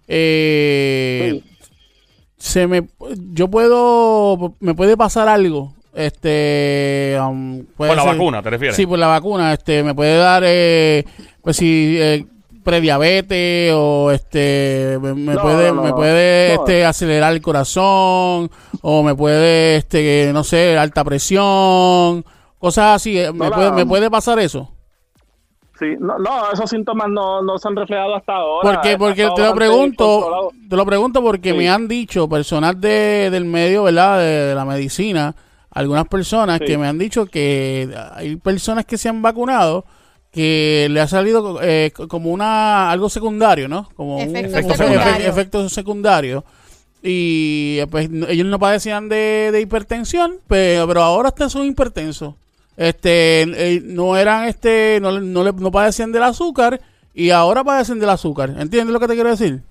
eh, 0.08 1.42
se 2.38 2.68
me, 2.68 2.84
yo 3.32 3.48
puedo, 3.48 4.56
me 4.60 4.74
puede 4.76 4.98
pasar 4.98 5.28
algo. 5.30 5.74
Este, 5.94 7.18
um, 7.22 7.66
puede 7.76 7.90
Con 7.90 7.98
la 7.98 8.04
ser- 8.04 8.12
vacuna, 8.14 8.44
¿te 8.44 8.50
refieres? 8.52 8.76
Sí, 8.76 8.86
por 8.86 9.00
la 9.00 9.08
vacuna, 9.08 9.54
este, 9.54 9.84
me 9.84 9.96
puede 9.96 10.18
dar, 10.18 10.44
eh, 10.46 11.04
pues 11.42 11.58
si 11.58 11.98
eh, 12.00 12.26
prediabetes 12.68 13.72
o 13.74 14.12
este, 14.12 15.00
me, 15.02 15.14
me 15.14 15.34
No, 15.36 15.42
puede, 15.42 15.72
no, 15.72 15.82
me 15.84 15.94
puede, 15.94 16.54
este, 16.56 16.86
acelerar 16.86 17.32
el 17.32 17.42
corazón 17.42 18.52
o 18.82 19.04
me 19.04 19.16
puede, 19.16 19.78
este, 19.78 20.32
no 20.34 20.44
sé, 20.44 20.78
alta 20.78 21.06
presión, 21.06 22.26
cosas 22.60 22.98
así. 22.98 23.18
eh, 23.18 23.32
¿Me, 23.32 23.50
la- 23.50 23.56
puede, 23.56 23.72
¿Me 23.72 23.86
puede 23.86 24.12
pasar 24.12 24.38
eso? 24.40 24.70
Sí, 25.80 25.86
no, 26.00 26.18
no, 26.18 26.52
esos 26.52 26.70
síntomas 26.70 27.08
no, 27.08 27.42
no 27.42 27.58
se 27.58 27.68
han 27.70 27.76
reflejado 27.78 28.16
hasta 28.16 28.34
ahora. 28.34 28.70
Porque, 28.82 28.98
porque 28.98 29.30
te 29.36 29.44
lo 29.44 29.54
pregunto, 29.54 30.50
te 30.70 30.76
lo 30.76 30.86
pregunto 30.86 31.22
porque 31.22 31.52
Sí. 31.52 31.58
me 31.58 31.70
han 31.70 31.88
dicho 31.88 32.28
personas 32.28 32.82
de, 32.82 33.30
del 33.32 33.46
medio, 33.46 33.84
¿verdad? 33.84 34.20
De, 34.20 34.26
de 34.26 34.56
la 34.56 34.66
medicina, 34.66 35.34
algunas 35.72 36.06
personas 36.08 36.60
Sí. 36.60 36.66
que 36.66 36.78
me 36.78 36.88
han 36.88 36.98
dicho 36.98 37.28
que 37.28 37.96
hay 38.16 38.36
personas 38.38 38.86
que 38.86 38.98
se 38.98 39.08
han 39.08 39.22
vacunado 39.22 39.86
que 40.38 40.88
le 40.92 41.02
ha 41.02 41.08
salido 41.08 41.60
eh, 41.64 41.92
co- 41.96 42.08
como 42.08 42.30
una 42.32 42.92
algo 42.92 43.10
secundario, 43.10 43.68
¿no? 43.68 43.90
Como 43.96 44.20
Efecto 44.20 44.58
un 44.58 44.64
secundario. 44.76 45.28
efecto 45.28 45.70
secundario. 45.70 46.46
Y 47.04 47.78
eh, 47.80 47.88
pues 47.90 48.10
ellos 48.30 48.46
no 48.48 48.60
padecían 48.60 49.10
de, 49.10 49.50
de 49.52 49.62
hipertensión, 49.62 50.36
pero, 50.48 50.88
pero 50.88 51.02
ahora 51.02 51.30
están 51.30 51.50
son 51.50 51.66
hipertensos. 51.66 52.36
Este, 52.76 53.42
eh, 53.42 53.82
no 53.84 54.16
eran 54.18 54.46
este, 54.46 55.00
no, 55.02 55.12
le- 55.12 55.22
no, 55.22 55.44
le- 55.44 55.54
no 55.54 55.72
padecían 55.72 56.12
del 56.12 56.24
azúcar 56.24 56.80
y 57.14 57.32
ahora 57.32 57.64
padecen 57.64 58.00
del 58.00 58.10
azúcar. 58.10 58.50
¿Entiendes 58.60 58.94
lo 58.94 59.00
que 59.00 59.08
te 59.08 59.16
quiero 59.16 59.30
decir? 59.32 59.62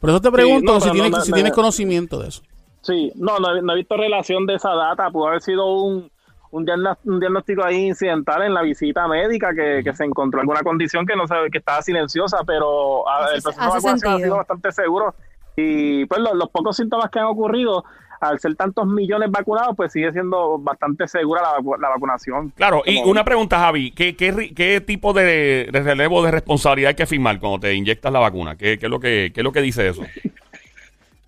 Por 0.00 0.10
eso 0.10 0.20
te 0.20 0.30
pregunto 0.30 0.74
no, 0.74 0.80
si, 0.80 0.90
tienes, 0.90 1.10
no, 1.10 1.18
no, 1.18 1.24
si 1.24 1.30
no. 1.30 1.34
tienes 1.34 1.52
conocimiento 1.52 2.18
de 2.18 2.28
eso. 2.28 2.42
Sí, 2.82 3.10
no, 3.16 3.38
no 3.38 3.72
he 3.72 3.76
visto 3.76 3.96
relación 3.96 4.46
de 4.46 4.54
esa 4.54 4.70
data. 4.74 5.10
Pudo 5.10 5.28
haber 5.28 5.42
sido 5.42 5.66
un, 5.82 6.10
un, 6.54 7.18
diagnóstico 7.20 7.64
ahí 7.64 7.86
incidental 7.86 8.42
en 8.42 8.54
la 8.54 8.62
visita 8.62 9.06
médica 9.08 9.54
que, 9.54 9.82
que 9.84 9.92
se 9.94 10.04
encontró 10.04 10.40
alguna 10.40 10.60
condición 10.62 11.04
que 11.06 11.16
no 11.16 11.26
sabe 11.26 11.50
que 11.50 11.58
estaba 11.58 11.82
silenciosa, 11.82 12.38
pero 12.46 13.08
a- 13.08 13.24
Hace- 13.24 13.36
el 13.36 13.42
proceso 13.42 13.60
de 13.64 13.70
vacunación 13.70 14.12
ha 14.14 14.16
sido 14.18 14.36
bastante 14.36 14.72
seguro. 14.72 15.14
Y 15.56 16.04
pues 16.06 16.20
los, 16.20 16.34
los 16.34 16.50
pocos 16.50 16.76
síntomas 16.76 17.10
que 17.10 17.18
han 17.20 17.26
ocurrido, 17.26 17.84
al 18.20 18.38
ser 18.40 18.54
tantos 18.56 18.86
millones 18.86 19.30
vacunados, 19.30 19.76
pues 19.76 19.92
sigue 19.92 20.10
siendo 20.12 20.58
bastante 20.58 21.06
segura 21.06 21.42
la, 21.42 21.58
vacu- 21.58 21.78
la 21.78 21.90
vacunación. 21.90 22.50
Claro, 22.56 22.82
y 22.86 22.98
una 23.04 23.24
pregunta, 23.24 23.58
Javi. 23.58 23.90
¿Qué, 23.92 24.16
qué, 24.16 24.52
qué 24.54 24.80
tipo 24.80 25.12
de, 25.12 25.68
de 25.70 25.80
relevo 25.82 26.22
de 26.24 26.30
responsabilidad 26.30 26.88
hay 26.90 26.94
que 26.94 27.06
firmar 27.06 27.38
cuando 27.38 27.60
te 27.60 27.74
inyectas 27.74 28.12
la 28.12 28.18
vacuna? 28.20 28.56
¿Qué, 28.56 28.78
qué 28.78 28.86
es, 28.86 28.90
lo 28.90 28.98
que, 28.98 29.30
qué 29.34 29.40
es 29.40 29.44
lo 29.44 29.52
que 29.52 29.60
dice 29.60 29.88
eso? 29.88 30.02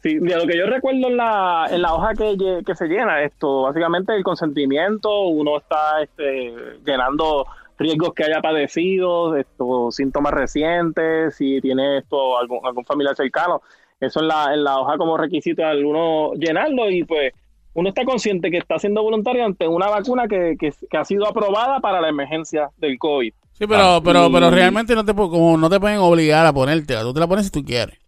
Sí, 0.07 0.19
de 0.21 0.37
lo 0.37 0.47
que 0.47 0.57
yo 0.57 0.67
recuerdo 0.67 1.09
en 1.09 1.17
la, 1.17 1.67
en 1.69 1.83
la 1.83 1.93
hoja 1.95 2.15
que, 2.15 2.63
que 2.65 2.75
se 2.77 2.87
llena, 2.87 3.23
esto, 3.23 3.63
básicamente 3.63 4.15
el 4.15 4.23
consentimiento, 4.23 5.23
uno 5.25 5.59
está 5.59 6.01
este, 6.03 6.55
llenando 6.85 7.45
riesgos 7.77 8.15
que 8.15 8.23
haya 8.25 8.41
padecido, 8.41 9.35
esto, 9.37 9.91
síntomas 9.91 10.33
recientes, 10.33 11.35
si 11.35 11.61
tiene 11.61 11.99
esto 11.99 12.39
algún, 12.39 12.61
algún 12.65 12.85
familiar 12.85 13.17
cercano, 13.17 13.63
eso 13.99 14.21
en 14.21 14.29
la, 14.29 14.55
en 14.55 14.63
la 14.63 14.79
hoja 14.79 14.97
como 14.97 15.17
requisito 15.17 15.65
al 15.67 15.85
uno 15.85 16.33
llenarlo 16.35 16.89
y 16.89 17.03
pues 17.03 17.33
uno 17.75 17.89
está 17.89 18.05
consciente 18.05 18.51
que 18.51 18.59
está 18.59 18.79
siendo 18.79 19.03
voluntario 19.03 19.45
ante 19.45 19.67
una 19.67 19.89
vacuna 19.89 20.29
que, 20.29 20.55
que, 20.59 20.73
que 20.89 20.97
ha 20.97 21.05
sido 21.05 21.27
aprobada 21.27 21.81
para 21.81 22.01
la 22.01 22.09
emergencia 22.11 22.71
del 22.77 22.97
COVID. 22.99 23.33
Sí, 23.55 23.67
pero, 23.67 24.01
pero, 24.05 24.29
y- 24.29 24.33
pero 24.33 24.51
realmente 24.51 24.95
no 24.95 25.05
te, 25.05 25.15
como 25.15 25.57
no 25.57 25.69
te 25.69 25.81
pueden 25.81 25.99
obligar 25.99 26.47
a 26.47 26.53
ponértela. 26.53 27.03
Tú 27.03 27.13
te 27.13 27.21
la 27.21 27.27
pones 27.27 27.47
si 27.47 27.51
tú 27.51 27.65
quieres. 27.65 27.99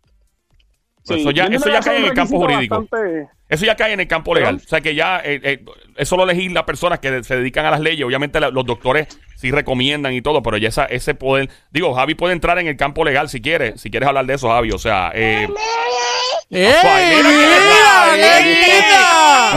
Pues 1.09 1.21
eso 1.21 1.31
ya- 1.31 1.47
eso 1.47 1.69
ya 1.69 1.81
cae 1.81 1.99
en 1.99 2.05
el 2.05 2.13
campo 2.15 2.39
jurídico. 2.39 2.81
bastante- 2.81 3.29
Eso 3.49 3.65
ya 3.65 3.77
cae 3.77 3.93
en 3.95 4.01
el 4.01 4.09
campo 4.09 4.35
legal. 4.35 4.57
O 4.57 4.69
sea 4.69 4.81
que 4.83 4.95
ya 4.95 5.21
eh, 5.25 5.41
eh, 5.43 5.65
eso 5.97 6.17
lo 6.19 6.25
elegir 6.25 6.53
las 6.53 6.65
personas 6.65 6.99
que 6.99 7.23
se 7.25 7.37
dedican 7.37 7.65
a 7.65 7.71
las 7.71 7.81
leyes. 7.81 8.05
Obviamente 8.07 8.41
la- 8.41 8.51
los 8.51 8.67
doctores 8.67 9.07
sí 9.37 9.51
recomiendan 9.51 10.13
y 10.13 10.21
todo, 10.21 10.43
pero 10.43 10.59
ya 10.59 10.69
esa, 10.69 10.85
ese 10.85 11.15
poder. 11.15 11.49
Digo, 11.71 11.95
Javi 11.95 12.15
puede 12.15 12.35
entrar 12.35 12.59
en 12.59 12.67
el 12.67 12.77
campo 12.77 13.05
legal 13.05 13.29
si 13.31 13.41
quiere. 13.41 13.79
Si 13.79 13.91
quieres 13.91 14.07
hablar 14.09 14.27
de 14.27 14.35
eso, 14.35 14.51
Javi. 14.51 14.71
O 14.73 14.79
sea, 14.79 15.13
eh, 15.15 15.49
¡Ey! 16.51 16.67
Ay, 16.83 17.17
mira, 17.17 17.29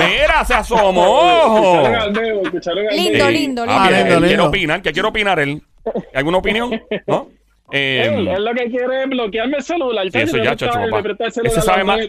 ¡Mira! 0.07 0.39
¡Qué 0.41 0.45
se 0.45 0.53
asomó. 0.53 1.83
Lindo. 2.91 3.27
Eh, 3.27 3.31
lindo, 3.31 3.65
ah, 3.67 3.89
lindo. 3.89 3.97
Lindo, 3.97 4.17
él 4.17 4.23
quiere 4.27 4.41
opinar. 4.41 4.81
¿Qué 4.81 4.91
quiere 4.91 5.07
opinar 5.07 5.39
él? 5.39 5.61
¿Alguna 6.13 6.37
opinión? 6.37 6.81
¿No? 7.07 7.29
Eh, 7.71 8.03
Él, 8.05 8.27
él 8.27 8.43
lo 8.43 8.53
que 8.53 8.69
quiere 8.69 9.03
es 9.03 9.10
bloquearme 9.10 9.57
el 9.57 9.63
celular. 9.63 10.05
Sí, 10.12 10.19
eso 10.19 10.38
ya, 10.38 10.55
chacho, 10.55 10.79
papá. 10.89 10.99
el 10.99 11.45
Ese 11.45 11.62
sabe 11.62 11.84
más. 11.84 11.99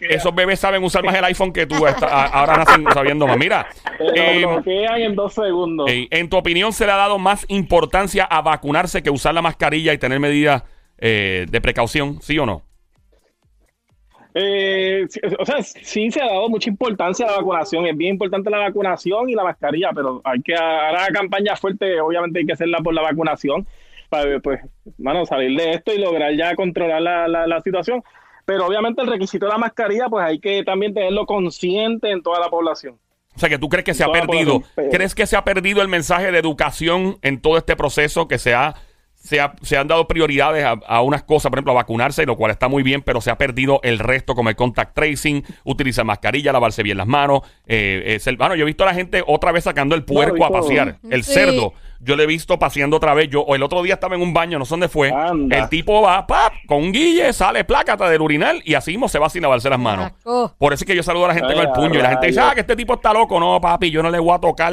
Esos 0.00 0.34
bebés 0.34 0.58
saben 0.58 0.82
usar 0.82 1.04
más 1.04 1.14
el 1.14 1.24
iPhone 1.24 1.52
que 1.52 1.66
tú. 1.66 1.74
ahora 2.10 2.56
nacen 2.56 2.84
sabiendo 2.92 3.26
más. 3.26 3.36
Mira, 3.36 3.66
eh, 3.98 4.40
lo 4.40 4.54
bloquean 4.54 5.00
en 5.00 5.14
dos 5.14 5.34
segundos. 5.34 5.90
eh, 5.90 6.08
en 6.10 6.28
tu 6.28 6.36
opinión, 6.36 6.72
¿se 6.72 6.86
le 6.86 6.92
ha 6.92 6.96
dado 6.96 7.18
más 7.18 7.44
importancia 7.48 8.24
a 8.24 8.40
vacunarse 8.40 9.02
que 9.02 9.10
usar 9.10 9.34
la 9.34 9.42
mascarilla 9.42 9.92
y 9.92 9.98
tener 9.98 10.20
medidas 10.20 10.64
eh, 10.98 11.46
de 11.50 11.60
precaución? 11.60 12.20
¿Sí 12.22 12.38
o 12.38 12.46
no? 12.46 12.62
Eh, 14.34 15.06
o 15.38 15.44
sea, 15.44 15.62
sí 15.62 16.10
se 16.10 16.22
ha 16.22 16.26
dado 16.26 16.48
mucha 16.48 16.70
importancia 16.70 17.26
a 17.26 17.30
la 17.32 17.36
vacunación. 17.38 17.86
Es 17.86 17.96
bien 17.96 18.12
importante 18.12 18.48
la 18.48 18.58
vacunación 18.58 19.28
y 19.28 19.34
la 19.34 19.44
mascarilla, 19.44 19.90
pero 19.94 20.22
hay 20.24 20.40
que 20.40 20.54
ahora 20.54 21.08
la 21.08 21.08
campaña 21.08 21.56
fuerte, 21.56 22.00
obviamente 22.00 22.38
hay 22.38 22.46
que 22.46 22.52
hacerla 22.52 22.78
por 22.78 22.94
la 22.94 23.02
vacunación 23.02 23.66
para 24.10 24.40
pues, 24.40 24.60
mano, 24.98 25.24
salir 25.24 25.56
de 25.58 25.70
esto 25.70 25.94
y 25.94 25.98
lograr 25.98 26.34
ya 26.36 26.54
controlar 26.54 27.00
la, 27.00 27.28
la, 27.28 27.46
la 27.46 27.60
situación. 27.62 28.02
pero 28.44 28.66
obviamente 28.66 29.00
el 29.00 29.08
requisito 29.08 29.46
de 29.46 29.52
la 29.52 29.58
mascarilla, 29.58 30.08
pues 30.10 30.24
hay 30.26 30.38
que 30.38 30.62
también 30.64 30.92
tenerlo 30.92 31.24
consciente 31.24 32.10
en 32.10 32.22
toda 32.22 32.40
la 32.40 32.50
población. 32.50 32.98
O 33.34 33.38
sea, 33.38 33.48
que 33.48 33.58
tú 33.58 33.68
crees 33.68 33.84
que 33.84 33.94
se 33.94 34.04
ha 34.04 34.10
perdido, 34.10 34.62
crees 34.90 35.14
que 35.14 35.26
se 35.26 35.36
ha 35.36 35.44
perdido 35.44 35.80
el 35.80 35.88
mensaje 35.88 36.30
de 36.32 36.38
educación 36.38 37.18
en 37.22 37.40
todo 37.40 37.56
este 37.56 37.76
proceso, 37.76 38.28
que 38.28 38.38
se 38.38 38.52
ha 38.52 38.74
se, 39.22 39.76
han 39.76 39.86
dado 39.86 40.08
prioridades 40.08 40.64
a, 40.64 41.02
unas 41.02 41.22
cosas, 41.22 41.50
por 41.50 41.58
ejemplo, 41.58 41.72
a 41.72 41.76
vacunarse, 41.76 42.24
lo 42.24 42.36
cual 42.36 42.50
está 42.50 42.68
muy 42.68 42.82
bien, 42.82 43.02
pero 43.02 43.20
se 43.20 43.30
ha 43.30 43.36
perdido 43.36 43.80
el 43.82 43.98
resto, 43.98 44.34
como 44.34 44.48
el 44.48 44.56
contact 44.56 44.94
tracing, 44.94 45.44
utilizar 45.64 46.04
mascarilla, 46.04 46.52
lavarse 46.52 46.82
bien 46.82 46.96
las 46.96 47.06
manos. 47.06 47.42
Eh, 47.66 48.18
el, 48.24 48.36
bueno, 48.38 48.54
yo 48.54 48.62
he 48.62 48.66
visto 48.66 48.84
a 48.84 48.86
la 48.86 48.94
gente 48.94 49.22
otra 49.26 49.52
vez 49.52 49.64
sacando 49.64 49.94
el 49.94 50.04
puerco 50.04 50.44
a 50.44 50.50
pasear, 50.50 50.98
el 51.10 51.22
cerdo. 51.24 51.74
Yo 52.02 52.16
lo 52.16 52.22
he 52.22 52.26
visto 52.26 52.58
paseando 52.58 52.96
otra 52.96 53.14
vez. 53.14 53.28
Yo, 53.28 53.42
o 53.42 53.54
el 53.54 53.62
otro 53.62 53.82
día 53.82 53.94
estaba 53.94 54.14
en 54.14 54.22
un 54.22 54.32
baño, 54.32 54.58
no 54.58 54.64
sé 54.64 54.70
dónde 54.70 54.88
fue. 54.88 55.12
El 55.50 55.68
tipo 55.68 56.02
va, 56.02 56.26
pap, 56.26 56.52
con 56.66 56.78
un 56.78 56.92
guille, 56.92 57.32
sale 57.32 57.64
plácata 57.64 58.08
del 58.08 58.22
urinal 58.22 58.62
y 58.64 58.74
así 58.74 58.92
mismo 58.92 59.08
se 59.08 59.18
va 59.18 59.28
sin 59.28 59.42
lavarse 59.42 59.68
las 59.68 59.78
manos. 59.78 60.12
Por 60.58 60.72
eso 60.72 60.84
es 60.84 60.86
que 60.86 60.96
yo 60.96 61.02
saludo 61.02 61.26
a 61.26 61.28
la 61.28 61.34
gente 61.34 61.52
con 61.52 61.62
el 61.62 61.72
puño 61.72 61.98
y 61.98 62.02
la 62.02 62.10
gente 62.10 62.28
dice, 62.28 62.40
ah, 62.40 62.52
que 62.54 62.60
este 62.60 62.76
tipo 62.76 62.94
está 62.94 63.12
loco. 63.12 63.38
No, 63.38 63.60
papi, 63.60 63.90
yo 63.90 64.02
no 64.02 64.10
le 64.10 64.18
voy 64.18 64.34
a 64.34 64.38
tocar 64.38 64.72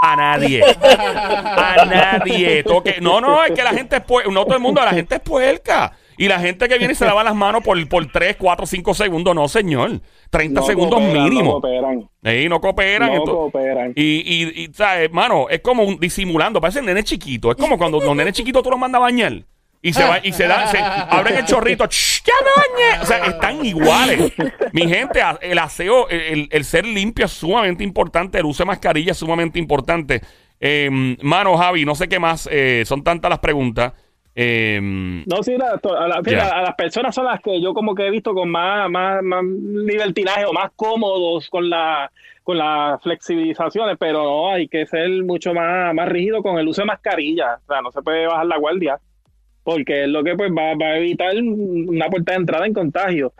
a 0.00 0.16
nadie. 0.16 0.62
A 0.84 1.84
nadie. 1.84 2.62
Toque. 2.62 2.98
No, 3.00 3.20
no, 3.20 3.44
es 3.44 3.52
que 3.52 3.62
la 3.62 3.72
gente 3.72 3.96
es 3.96 4.02
puerca. 4.02 4.30
No 4.30 4.44
todo 4.44 4.54
el 4.54 4.62
mundo, 4.62 4.80
la 4.84 4.92
gente 4.92 5.16
es 5.16 5.20
puerca. 5.20 5.92
Y 6.18 6.28
la 6.28 6.40
gente 6.40 6.68
que 6.68 6.78
viene 6.78 6.92
y 6.92 6.96
se 6.96 7.06
lava 7.06 7.22
las 7.22 7.34
manos 7.34 7.62
por, 7.62 7.88
por 7.88 8.04
3, 8.10 8.36
4, 8.36 8.66
5 8.66 8.94
segundos, 8.94 9.34
no, 9.34 9.48
señor. 9.48 10.00
30 10.30 10.62
segundos 10.62 11.00
mínimo. 11.00 11.44
No 11.44 11.60
cooperan. 11.60 12.08
no 12.48 12.60
cooperan. 12.60 13.14
No 13.14 13.24
cooperan. 13.24 13.92
Y, 13.94 14.02
y, 14.02 14.64
y, 14.64 14.74
¿sabes, 14.74 15.12
mano? 15.12 15.48
Es 15.48 15.60
como 15.60 15.84
un 15.84 15.98
disimulando. 15.98 16.60
Parece 16.60 16.80
un 16.80 16.86
nene 16.86 17.04
chiquito. 17.04 17.52
Es 17.52 17.56
como 17.56 17.78
cuando 17.78 18.00
los 18.00 18.16
nenes 18.16 18.34
chiquitos 18.34 18.62
tú 18.62 18.70
los 18.70 18.78
mandas 18.78 18.98
a 18.98 19.02
bañar. 19.02 19.44
Y 19.80 19.92
se, 19.92 20.02
va, 20.02 20.18
y 20.20 20.32
se 20.32 20.48
da, 20.48 20.66
se 20.66 20.78
abren 20.78 21.36
el 21.36 21.44
chorrito, 21.44 21.88
¡ya 21.88 22.32
bañe! 22.56 23.00
O 23.00 23.06
sea, 23.06 23.18
están 23.18 23.64
iguales. 23.64 24.32
Mi 24.72 24.88
gente, 24.88 25.20
el 25.40 25.56
aseo, 25.56 26.08
el, 26.08 26.48
el, 26.50 26.64
ser 26.64 26.84
limpio 26.84 27.26
es 27.26 27.32
sumamente 27.32 27.84
importante, 27.84 28.38
el 28.38 28.46
uso 28.46 28.64
de 28.64 28.66
mascarilla 28.66 29.12
es 29.12 29.18
sumamente 29.18 29.60
importante. 29.60 30.20
Eh, 30.58 30.90
mano, 31.22 31.56
Javi, 31.56 31.84
no 31.84 31.94
sé 31.94 32.08
qué 32.08 32.18
más, 32.18 32.48
eh, 32.50 32.82
son 32.86 33.04
tantas 33.04 33.30
las 33.30 33.38
preguntas. 33.38 33.92
Eh, 34.40 34.78
no, 34.80 35.42
sí, 35.42 35.54
a, 35.54 36.08
las 36.62 36.74
personas 36.76 37.12
son 37.12 37.24
las 37.24 37.40
que 37.40 37.60
yo 37.60 37.74
como 37.74 37.92
que 37.92 38.06
he 38.06 38.10
visto 38.10 38.32
con 38.34 38.48
más, 38.48 38.88
más, 38.88 39.20
más 39.20 39.42
libertinaje 39.42 40.44
o 40.44 40.52
más 40.52 40.70
cómodos 40.76 41.50
con 41.50 41.68
la 41.68 42.08
con 42.44 42.56
las 42.56 43.02
flexibilizaciones, 43.02 43.96
pero 43.98 44.22
no, 44.22 44.50
hay 44.50 44.68
que 44.68 44.86
ser 44.86 45.10
mucho 45.24 45.52
más, 45.52 45.92
más 45.92 46.08
rígido 46.08 46.40
con 46.40 46.56
el 46.56 46.68
uso 46.68 46.82
de 46.82 46.86
mascarilla. 46.86 47.58
O 47.64 47.66
sea, 47.66 47.82
no 47.82 47.90
se 47.90 48.00
puede 48.00 48.28
bajar 48.28 48.46
la 48.46 48.58
guardia 48.58 49.00
porque 49.64 50.04
es 50.04 50.08
lo 50.08 50.22
que 50.22 50.36
pues 50.36 50.52
va, 50.52 50.70
a 50.70 50.98
evitar 50.98 51.34
una 51.36 52.08
puerta 52.08 52.32
de 52.32 52.38
entrada 52.38 52.64
en 52.64 52.72
contagio. 52.72 53.32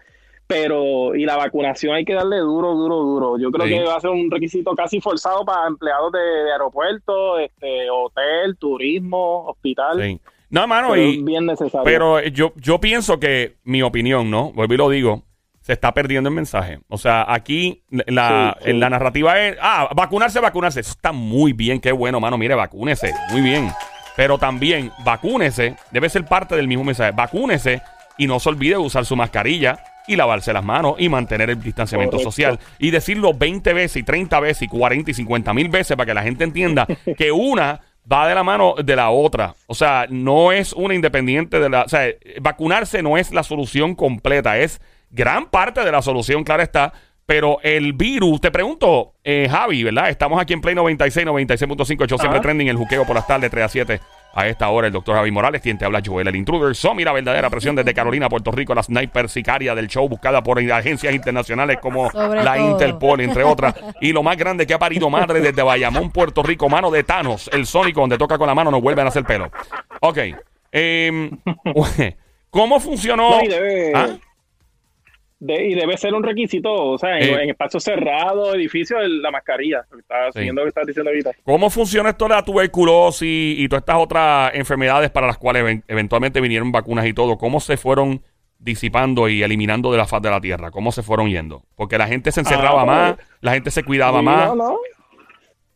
Pero, 0.49 1.15
y 1.15 1.25
la 1.25 1.37
vacunación 1.37 1.95
hay 1.95 2.05
que 2.05 2.15
darle 2.15 2.39
duro, 2.39 2.75
duro, 2.75 2.97
duro. 2.97 3.39
Yo 3.39 3.53
creo 3.53 3.67
que 3.67 3.85
va 3.85 3.97
a 3.97 4.01
ser 4.01 4.11
un 4.11 4.31
requisito 4.31 4.75
casi 4.75 5.01
forzado 5.01 5.45
para 5.45 5.69
empleados 5.69 6.11
de, 6.11 6.51
aeropuerto, 6.53 7.39
este, 7.39 7.89
hotel, 7.89 8.57
turismo, 8.59 9.47
hospital. 9.47 10.19
No, 10.51 10.67
mano, 10.67 10.97
y, 10.97 11.23
bien 11.23 11.47
necesario. 11.47 11.85
Pero 11.85 12.21
yo, 12.23 12.53
yo 12.57 12.81
pienso 12.81 13.21
que, 13.21 13.57
mi 13.65 13.83
opinión, 13.83 14.31
¿no? 14.31 14.53
Vuelvo 14.53 14.75
y 14.75 14.77
lo 14.77 14.91
digo, 14.91 15.25
se 15.61 15.75
está 15.75 15.93
perdiendo 15.93 16.31
el 16.31 16.35
mensaje. 16.35 16.81
O 16.89 16.97
sea, 16.97 17.27
aquí 17.29 17.85
la, 17.91 18.57
la 18.65 18.91
narrativa 18.91 19.39
es, 19.39 19.57
ah, 19.61 19.91
vacunarse, 19.95 20.41
vacunarse. 20.41 20.81
Eso 20.81 20.93
está 20.93 21.13
muy 21.13 21.53
bien, 21.53 21.81
qué 21.81 21.93
bueno, 21.93 22.21
mano. 22.21 22.39
Mire, 22.39 22.55
vacúnese, 22.55 23.13
muy 23.31 23.43
bien. 23.43 23.71
Pero 24.17 24.39
también 24.39 24.91
vacúnese, 25.05 25.77
debe 25.91 26.09
ser 26.09 26.25
parte 26.25 26.57
del 26.57 26.67
mismo 26.67 26.85
mensaje. 26.85 27.13
Vacúnese 27.13 27.83
y 28.17 28.27
no 28.27 28.41
se 28.41 28.49
olvide 28.49 28.73
de 28.73 28.79
usar 28.79 29.05
su 29.05 29.15
mascarilla 29.15 29.79
y 30.09 30.17
lavarse 30.17 30.53
las 30.53 30.65
manos 30.65 30.95
y 30.99 31.09
mantener 31.09 31.51
el 31.51 31.63
distanciamiento 31.63 32.19
social. 32.19 32.59
Y 32.79 32.91
decirlo 32.91 33.35
20 33.35 33.73
veces 33.75 33.99
y 33.99 34.03
30 34.03 34.41
veces 34.41 34.63
y 34.63 34.69
40 34.69 35.11
y 35.11 35.15
50 35.15 35.55
mil 35.55 35.69
veces 35.69 35.97
para 35.97 36.07
que 36.07 36.15
la 36.15 36.23
gente 36.23 36.45
entienda 36.45 36.87
que 37.17 37.31
una 37.31 37.81
va 38.11 38.29
de 38.29 38.35
la 38.35 38.43
mano 38.43 38.75
de 38.83 38.97
la 38.97 39.11
otra. 39.11 39.55
O 39.67 39.75
sea, 39.75 40.07
no 40.09 40.53
es 40.53 40.73
una 40.73 40.95
independiente 40.95 41.61
de 41.61 41.69
la... 41.69 41.83
O 41.83 41.89
sea, 41.89 42.07
vacunarse 42.41 43.03
no 43.03 43.19
es 43.19 43.33
la 43.33 43.43
solución 43.43 43.95
completa, 43.95 44.59
es 44.59 44.81
gran 45.11 45.47
parte 45.47 45.85
de 45.85 45.93
la 45.93 46.03
solución, 46.03 46.45
claro 46.45 46.63
está. 46.63 46.93
Pero 47.29 47.59
el 47.63 47.93
virus, 47.93 48.41
te 48.41 48.51
pregunto, 48.51 49.13
eh, 49.23 49.49
Javi, 49.51 49.83
¿verdad? 49.83 50.09
Estamos 50.09 50.41
aquí 50.41 50.55
en 50.55 50.63
Play 50.63 50.75
96, 50.75 51.27
96.5, 51.27 52.07
yo 52.07 52.17
siempre 52.17 52.41
trending, 52.41 52.69
el 52.69 52.77
juqueo 52.79 53.05
por 53.05 53.15
las 53.15 53.27
tardes, 53.27 53.51
3 53.51 53.65
a 53.67 53.69
7. 53.69 54.01
A 54.33 54.47
esta 54.49 54.71
hora, 54.71 54.87
el 54.87 54.95
doctor 54.95 55.15
Javi 55.17 55.31
Morales, 55.31 55.61
quien 55.61 55.77
te 55.77 55.85
habla, 55.85 56.01
Joel, 56.03 56.27
el 56.27 56.37
intruder. 56.37 56.75
So, 56.75 56.95
mira, 56.95 57.13
verdadera 57.13 57.51
presión 57.51 57.77
desde 57.77 57.93
Carolina, 57.93 58.31
Puerto 58.31 58.51
Rico, 58.51 58.75
la 58.75 58.83
sniper 58.83 59.29
sicaria 59.29 59.75
del 59.75 59.89
show, 59.89 60.09
buscada 60.09 60.43
por 60.43 60.59
agencias 60.59 61.13
internacionales 61.13 61.77
como 61.83 62.11
la 62.15 62.59
Interpol, 62.59 63.21
entre 63.21 63.45
otras. 63.45 63.75
Y 64.01 64.15
lo 64.15 64.23
más 64.23 64.39
grande 64.39 64.67
que 64.67 64.73
ha 64.73 64.79
parido 64.79 65.11
madre 65.11 65.43
desde 65.43 65.61
Bayamón, 65.61 66.11
Puerto 66.11 66.43
Rico, 66.43 66.71
mano 66.71 66.91
de 66.91 67.05
Thanos, 67.05 67.51
el 67.53 67.67
sónico, 67.67 68.01
donde 68.01 68.17
toca 68.17 68.39
con 68.39 68.47
la 68.47 68.55
mano, 68.55 68.71
no 68.71 68.81
vuelven 68.81 69.05
a 69.05 69.09
hacer 69.09 69.25
pelo. 69.25 69.51
Ok. 70.01 70.19
Em, 70.73 71.31
¿Cómo 72.51 72.81
funcionó? 72.81 73.33
¿Ah? 73.95 74.09
Y 75.41 75.75
debe 75.75 75.97
ser 75.97 76.15
un 76.15 76.23
requisito, 76.23 76.73
o 76.73 76.99
sea, 76.99 77.19
en, 77.19 77.35
eh. 77.35 77.51
espacios 77.51 77.85
cerrados, 77.85 78.55
edificios, 78.55 79.01
la 79.07 79.31
mascarilla. 79.31 79.87
Siguiendo 80.33 80.63
lo 80.63 80.65
que 80.65 80.71
estás 80.71 80.87
diciendo 80.87 81.11
ahorita. 81.11 81.31
¿Cómo 81.45 81.71
funciona 81.71 82.11
esto 82.11 82.25
de 82.25 82.35
la 82.35 82.43
tuberculosis 82.43 83.59
y 83.59 83.69
todas 83.69 83.83
estas 83.83 83.97
otras 83.97 84.55
enfermedades 84.55 85.11
para 85.11 85.29
las 85.29 85.39
cuales 85.39 85.83
eventualmente 85.87 86.41
vinieron 86.41 86.73
vacunas 86.73 87.07
y 87.07 87.13
todo? 87.13 87.39
¿Cómo 87.39 87.61
se 87.61 87.77
fueron 87.77 88.23
disipando 88.59 89.29
y 89.29 89.43
eliminando 89.45 89.93
de 89.93 89.99
la 89.99 90.07
faz 90.07 90.23
de 90.23 90.31
la 90.31 90.41
tierra? 90.41 90.73
¿Cómo 90.73 90.91
se 90.91 91.05
fueron 91.05 91.29
yendo? 91.29 91.63
Porque 91.77 91.99
la 91.99 92.09
gente 92.09 92.33
se 92.33 92.41
encerraba 92.41 92.83
ah, 92.83 92.87
más, 92.87 93.17
la 93.41 93.53
gente 93.53 93.71
se 93.71 93.85
cuidaba 93.85 94.21
más. 94.23 94.53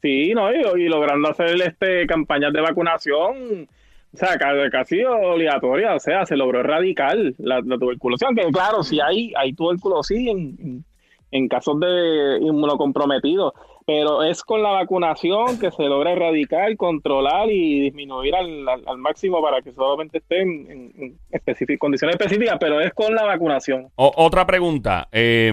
Sí, 0.02 0.32
no, 0.34 0.52
y, 0.52 0.82
y 0.82 0.88
logrando 0.88 1.30
hacer 1.30 1.54
este 1.62 2.08
campañas 2.08 2.52
de 2.52 2.60
vacunación 2.60 3.68
o 4.14 4.16
sea, 4.16 4.36
casi 4.70 5.02
obligatoria, 5.04 5.94
o 5.94 6.00
sea, 6.00 6.26
se 6.26 6.36
logró 6.36 6.60
erradicar 6.60 7.16
la, 7.38 7.62
tuberculosis, 7.62 8.26
aunque 8.26 8.44
claro, 8.52 8.82
si 8.82 9.00
hay, 9.00 9.32
hay 9.36 9.54
tuberculosis 9.54 10.28
en, 10.28 10.84
en, 11.30 11.48
casos 11.48 11.80
de 11.80 12.38
inmunocomprometidos, 12.42 13.54
pero 13.86 14.22
es 14.22 14.42
con 14.42 14.62
la 14.62 14.70
vacunación 14.70 15.58
que 15.58 15.70
se 15.70 15.84
logra 15.84 16.12
erradicar, 16.12 16.76
controlar 16.76 17.50
y 17.50 17.80
disminuir 17.80 18.34
al, 18.34 18.68
al, 18.68 18.98
máximo 18.98 19.40
para 19.40 19.62
que 19.62 19.72
solamente 19.72 20.18
esté 20.18 20.42
en, 20.42 21.18
condiciones 21.78 22.16
específicas, 22.16 22.58
pero 22.60 22.80
es 22.80 22.92
con 22.92 23.14
la 23.14 23.24
vacunación. 23.24 23.88
otra 23.96 24.46
pregunta, 24.46 25.08
eh, 25.10 25.50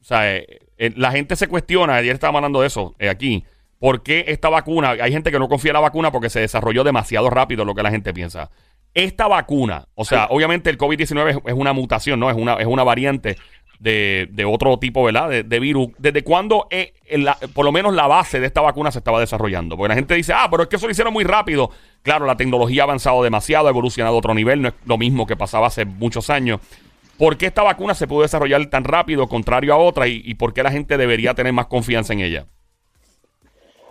o 0.00 0.04
sea, 0.04 0.34
eh, 0.34 0.60
eh, 0.78 0.92
la 0.96 1.12
gente 1.12 1.36
se 1.36 1.46
cuestiona, 1.46 1.96
ayer 1.96 2.14
estábamos 2.14 2.38
hablando 2.38 2.62
de 2.62 2.68
eso 2.68 2.94
aquí, 2.98 3.44
¿Por 3.80 4.02
qué 4.02 4.26
esta 4.28 4.50
vacuna? 4.50 4.90
Hay 4.90 5.10
gente 5.10 5.32
que 5.32 5.38
no 5.38 5.48
confía 5.48 5.70
en 5.70 5.74
la 5.74 5.80
vacuna 5.80 6.12
porque 6.12 6.28
se 6.28 6.38
desarrolló 6.38 6.84
demasiado 6.84 7.30
rápido, 7.30 7.64
lo 7.64 7.74
que 7.74 7.82
la 7.82 7.90
gente 7.90 8.12
piensa. 8.12 8.50
Esta 8.92 9.26
vacuna, 9.26 9.88
o 9.94 10.04
sea, 10.04 10.26
obviamente 10.28 10.68
el 10.68 10.76
COVID-19 10.76 11.42
es, 11.46 11.54
una 11.54 11.72
mutación, 11.72 12.20
¿no? 12.20 12.28
Es 12.28 12.36
una, 12.36 12.54
es 12.54 12.66
una 12.66 12.84
variante 12.84 13.38
de, 13.78 14.44
otro 14.46 14.78
tipo, 14.78 15.02
¿verdad? 15.02 15.44
De, 15.44 15.60
virus. 15.60 15.88
¿Desde 15.96 16.22
cuándo, 16.22 16.66
eh, 16.70 16.92
por 17.54 17.64
lo 17.64 17.72
menos 17.72 17.94
la 17.94 18.06
base 18.06 18.38
de 18.38 18.46
esta 18.46 18.60
vacuna 18.60 18.90
se 18.90 18.98
estaba 18.98 19.18
desarrollando? 19.18 19.78
Porque 19.78 19.88
la 19.88 19.94
gente 19.94 20.14
dice, 20.14 20.34
ah, 20.34 20.48
pero 20.50 20.64
es 20.64 20.68
que 20.68 20.76
eso 20.76 20.86
lo 20.86 20.92
hicieron 20.92 21.14
muy 21.14 21.24
rápido. 21.24 21.70
Claro, 22.02 22.26
la 22.26 22.36
tecnología 22.36 22.82
ha 22.82 22.84
avanzado 22.84 23.22
demasiado, 23.22 23.68
ha 23.68 23.70
evolucionado 23.70 24.14
a 24.14 24.18
otro 24.18 24.34
nivel, 24.34 24.60
no 24.60 24.68
es 24.68 24.74
lo 24.84 24.98
mismo 24.98 25.26
que 25.26 25.36
pasaba 25.36 25.68
hace 25.68 25.86
muchos 25.86 26.28
años. 26.28 26.60
¿Por 27.16 27.38
qué 27.38 27.46
esta 27.46 27.62
vacuna 27.62 27.94
se 27.94 28.06
pudo 28.06 28.22
desarrollar 28.22 28.66
tan 28.66 28.84
rápido, 28.84 29.26
contrario 29.26 29.72
a 29.72 29.78
otra, 29.78 30.06
y, 30.06 30.20
y 30.22 30.34
por 30.34 30.52
qué 30.52 30.62
la 30.62 30.70
gente 30.70 30.98
debería 30.98 31.32
tener 31.32 31.54
más 31.54 31.66
confianza 31.66 32.12
en 32.12 32.20
ella? 32.20 32.46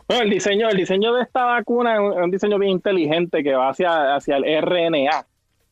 El 0.10 0.32
diseño, 0.32 0.68
el 0.70 0.76
diseño 0.76 1.14
de 1.14 1.22
esta 1.22 1.46
vacuna 1.46 1.94
es 1.94 2.00
un, 2.00 2.32
diseño 2.32 2.58
bien 2.58 2.72
inteligente 2.72 3.44
que 3.44 3.54
va 3.54 3.70
hacia, 3.70 4.16
hacia 4.16 4.38
el 4.38 4.62
RNA, 4.62 5.28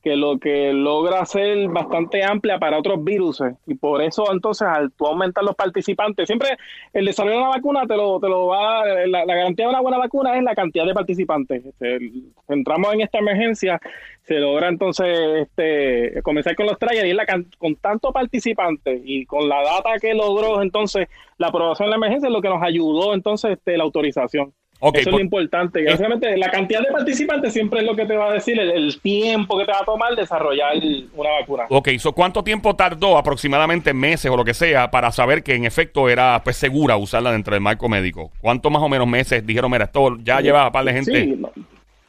que 0.07 0.15
lo 0.15 0.39
que 0.39 0.71
logra 0.71 1.25
ser 1.25 1.67
bastante 1.67 2.23
amplia 2.23 2.57
para 2.57 2.79
otros 2.79 3.03
virus. 3.03 3.43
Y 3.65 3.75
por 3.75 4.01
eso, 4.01 4.31
entonces, 4.31 4.65
al 4.65 4.89
aumentar 4.99 5.43
los 5.43 5.55
participantes, 5.55 6.27
siempre 6.27 6.57
el 6.93 7.05
desarrollo 7.05 7.35
de 7.35 7.41
una 7.41 7.49
vacuna 7.49 7.85
te 7.85 7.97
lo, 7.97 8.17
te 8.19 8.29
lo 8.29 8.47
va, 8.47 8.85
la, 8.85 9.25
garantía 9.25 9.65
de 9.65 9.71
una 9.71 9.81
buena 9.81 9.97
vacuna 9.97 10.37
es 10.37 10.43
la 10.43 10.55
cantidad 10.55 10.85
de 10.85 10.93
participantes. 10.93 11.65
Este, 11.65 11.99
entramos 12.47 12.93
en 12.93 13.01
esta 13.01 13.17
emergencia 13.17 13.81
se 14.23 14.35
logra 14.39 14.69
entonces 14.69 15.07
este, 15.41 16.21
comenzar 16.21 16.55
con 16.55 16.67
los 16.67 16.77
trials 16.77 17.05
y 17.05 17.13
la, 17.13 17.25
con 17.57 17.75
tanto 17.75 18.11
participante 18.11 19.01
y 19.03 19.25
con 19.25 19.47
la 19.47 19.61
data 19.61 19.99
que 20.01 20.13
logró 20.13 20.61
entonces 20.61 21.07
la 21.37 21.47
aprobación 21.47 21.87
de 21.87 21.91
la 21.91 21.95
emergencia 21.95 22.27
es 22.27 22.33
lo 22.33 22.41
que 22.41 22.49
nos 22.49 22.61
ayudó 22.61 23.13
entonces 23.13 23.51
este, 23.51 23.77
la 23.77 23.83
autorización. 23.83 24.53
Eso 24.79 24.91
es 24.95 25.05
lo 25.05 25.11
pues, 25.13 25.23
importante. 25.23 25.83
Básicamente 25.85 26.37
la 26.37 26.51
cantidad 26.51 26.81
de 26.81 26.91
participantes 26.91 27.53
siempre 27.53 27.79
es 27.79 27.85
lo 27.85 27.95
que 27.95 28.05
te 28.05 28.15
va 28.15 28.29
a 28.29 28.33
decir 28.33 28.59
el, 28.59 28.99
tiempo 29.01 29.57
que 29.57 29.65
te 29.65 29.71
va 29.71 29.79
a 29.79 29.85
tomar 29.85 30.15
desarrollar 30.15 30.75
una 31.15 31.29
vacuna. 31.39 31.63
Ok, 31.69 31.89
¿cuánto 32.13 32.43
tiempo 32.43 32.75
tardó 32.75 33.17
aproximadamente 33.17 33.93
meses 33.93 34.29
o 34.29 34.37
lo 34.37 34.45
que 34.45 34.53
sea 34.53 34.91
para 34.91 35.11
saber 35.11 35.43
que 35.43 35.55
en 35.55 35.65
efecto 35.65 36.09
era 36.09 36.41
pues 36.43 36.57
segura 36.57 36.97
usarla 36.97 37.31
dentro 37.31 37.53
del 37.53 37.61
marco 37.61 37.89
médico? 37.89 38.31
¿Cuánto 38.39 38.69
más 38.69 38.81
o 38.81 38.89
menos 38.89 39.07
meses 39.07 39.45
dijeron, 39.45 39.71
mira, 39.71 39.85
esto 39.85 40.17
ya 40.23 40.41
lleva 40.41 40.65
a 40.65 40.71
par 40.71 40.85
de 40.85 40.93
gente? 40.93 41.23
Sí, 41.23 41.43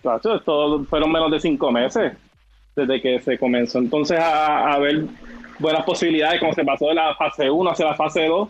esto 0.02 0.84
fueron 0.84 1.10
menos 1.10 1.30
de 1.30 1.40
cinco 1.40 1.72
meses 1.72 2.12
desde 2.78 3.00
que 3.00 3.20
se 3.20 3.38
comenzó 3.38 3.78
entonces 3.78 4.18
a, 4.20 4.78
ver 4.78 5.04
buenas 5.58 5.84
posibilidades, 5.84 6.38
como 6.38 6.52
se 6.54 6.64
pasó 6.64 6.86
de 6.88 6.94
la 6.94 7.14
fase 7.16 7.50
1 7.50 7.70
hacia 7.70 7.86
la 7.86 7.94
fase 7.94 8.26
2. 8.26 8.48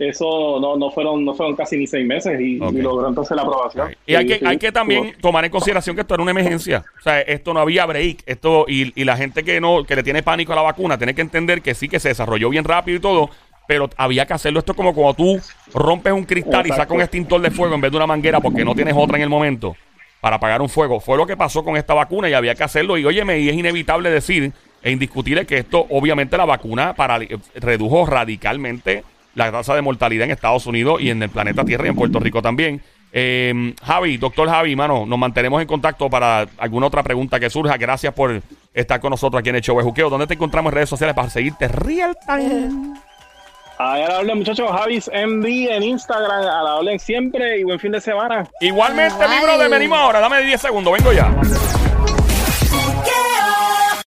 Eso 0.00 0.58
no, 0.60 0.76
no 0.76 0.90
fueron 0.90 1.24
no 1.24 1.34
fueron 1.34 1.54
casi 1.54 1.76
ni 1.76 1.86
seis 1.86 2.06
meses 2.06 2.40
y, 2.40 2.56
logró 2.56 3.06
entonces 3.06 3.36
la 3.36 3.42
aprobación. 3.42 3.94
Y 4.06 4.14
hay 4.14 4.26
que, 4.26 4.40
hay 4.46 4.56
que 4.56 4.72
también 4.72 5.14
tomar 5.20 5.44
en 5.44 5.50
consideración 5.50 5.94
que 5.94 6.02
esto 6.02 6.14
era 6.14 6.22
una 6.22 6.30
emergencia. 6.30 6.84
O 6.98 7.02
sea, 7.02 7.20
esto 7.20 7.52
no 7.52 7.60
había 7.60 7.84
break. 7.84 8.22
Esto, 8.24 8.64
y, 8.66 8.98
y 8.98 9.04
la 9.04 9.16
gente 9.16 9.42
que 9.42 9.60
no, 9.60 9.84
que 9.84 9.94
le 9.96 10.02
tiene 10.02 10.22
pánico 10.22 10.52
a 10.54 10.56
la 10.56 10.62
vacuna, 10.62 10.96
tiene 10.96 11.14
que 11.14 11.20
entender 11.20 11.60
que 11.60 11.74
sí 11.74 11.88
que 11.88 12.00
se 12.00 12.08
desarrolló 12.08 12.48
bien 12.48 12.64
rápido 12.64 12.96
y 12.96 13.00
todo, 13.00 13.30
pero 13.68 13.90
había 13.96 14.24
que 14.26 14.32
hacerlo. 14.32 14.58
Esto 14.58 14.72
es 14.72 14.76
como 14.76 14.94
cuando 14.94 15.14
tú 15.14 15.40
rompes 15.74 16.12
un 16.12 16.24
cristal 16.24 16.66
y 16.66 16.70
sacas 16.70 16.90
un 16.90 17.02
extintor 17.02 17.40
de 17.42 17.50
fuego 17.50 17.74
en 17.74 17.80
vez 17.80 17.90
de 17.90 17.98
una 17.98 18.06
manguera 18.06 18.40
porque 18.40 18.64
no 18.64 18.74
tienes 18.74 18.94
otra 18.96 19.16
en 19.16 19.22
el 19.22 19.28
momento 19.28 19.76
para 20.20 20.36
apagar 20.36 20.62
un 20.62 20.68
fuego. 20.68 20.98
Fue 20.98 21.16
lo 21.16 21.26
que 21.26 21.36
pasó 21.36 21.62
con 21.62 21.76
esta 21.76 21.94
vacuna 21.94 22.28
y 22.28 22.32
había 22.32 22.54
que 22.54 22.64
hacerlo. 22.64 22.98
Y 22.98 23.04
óyeme, 23.04 23.38
y 23.38 23.48
es 23.48 23.54
inevitable 23.54 24.10
decir 24.10 24.52
e 24.82 24.90
indiscutible 24.90 25.46
que 25.46 25.58
esto, 25.58 25.86
obviamente, 25.90 26.36
la 26.36 26.46
vacuna 26.46 26.94
para, 26.94 27.18
redujo 27.54 28.06
radicalmente 28.06 29.04
la 29.34 29.52
tasa 29.52 29.74
de 29.74 29.82
mortalidad 29.82 30.24
en 30.24 30.30
Estados 30.32 30.66
Unidos 30.66 31.00
y 31.00 31.10
en 31.10 31.22
el 31.22 31.30
planeta 31.30 31.64
Tierra 31.64 31.86
y 31.86 31.88
en 31.90 31.96
Puerto 31.96 32.18
Rico 32.20 32.42
también. 32.42 32.80
Eh, 33.12 33.74
Javi, 33.82 34.16
doctor 34.18 34.48
Javi, 34.48 34.76
mano, 34.76 35.04
nos 35.06 35.18
mantenemos 35.18 35.60
en 35.60 35.66
contacto 35.66 36.08
para 36.08 36.46
alguna 36.58 36.86
otra 36.86 37.02
pregunta 37.02 37.40
que 37.40 37.50
surja. 37.50 37.76
Gracias 37.76 38.14
por 38.14 38.40
estar 38.72 39.00
con 39.00 39.10
nosotros 39.10 39.40
aquí 39.40 39.48
en 39.48 39.56
el 39.56 39.62
show 39.62 39.76
de 39.76 39.84
Juqueo. 39.84 40.10
¿Dónde 40.10 40.26
te 40.26 40.34
encontramos 40.34 40.70
en 40.70 40.76
redes 40.76 40.88
sociales 40.88 41.14
para 41.16 41.28
seguirte 41.30 41.68
real 41.68 42.16
time? 42.26 42.94
Ahí 43.82 44.02
a 44.02 44.08
la 44.08 44.18
orden, 44.18 44.36
muchachos, 44.36 44.70
Javis 44.70 45.08
MD 45.08 45.46
en 45.74 45.82
Instagram, 45.82 46.30
a 46.30 46.62
la 46.62 46.74
orden 46.74 46.98
siempre 46.98 47.58
y 47.58 47.64
buen 47.64 47.80
fin 47.80 47.92
de 47.92 48.00
semana. 48.02 48.46
Igualmente, 48.60 49.14
Igual. 49.14 49.30
libro 49.30 49.58
de 49.58 49.68
venimos 49.68 49.98
ahora. 49.98 50.20
Dame 50.20 50.42
10 50.42 50.60
segundos, 50.60 50.92
vengo 50.92 51.12
ya. 51.14 51.34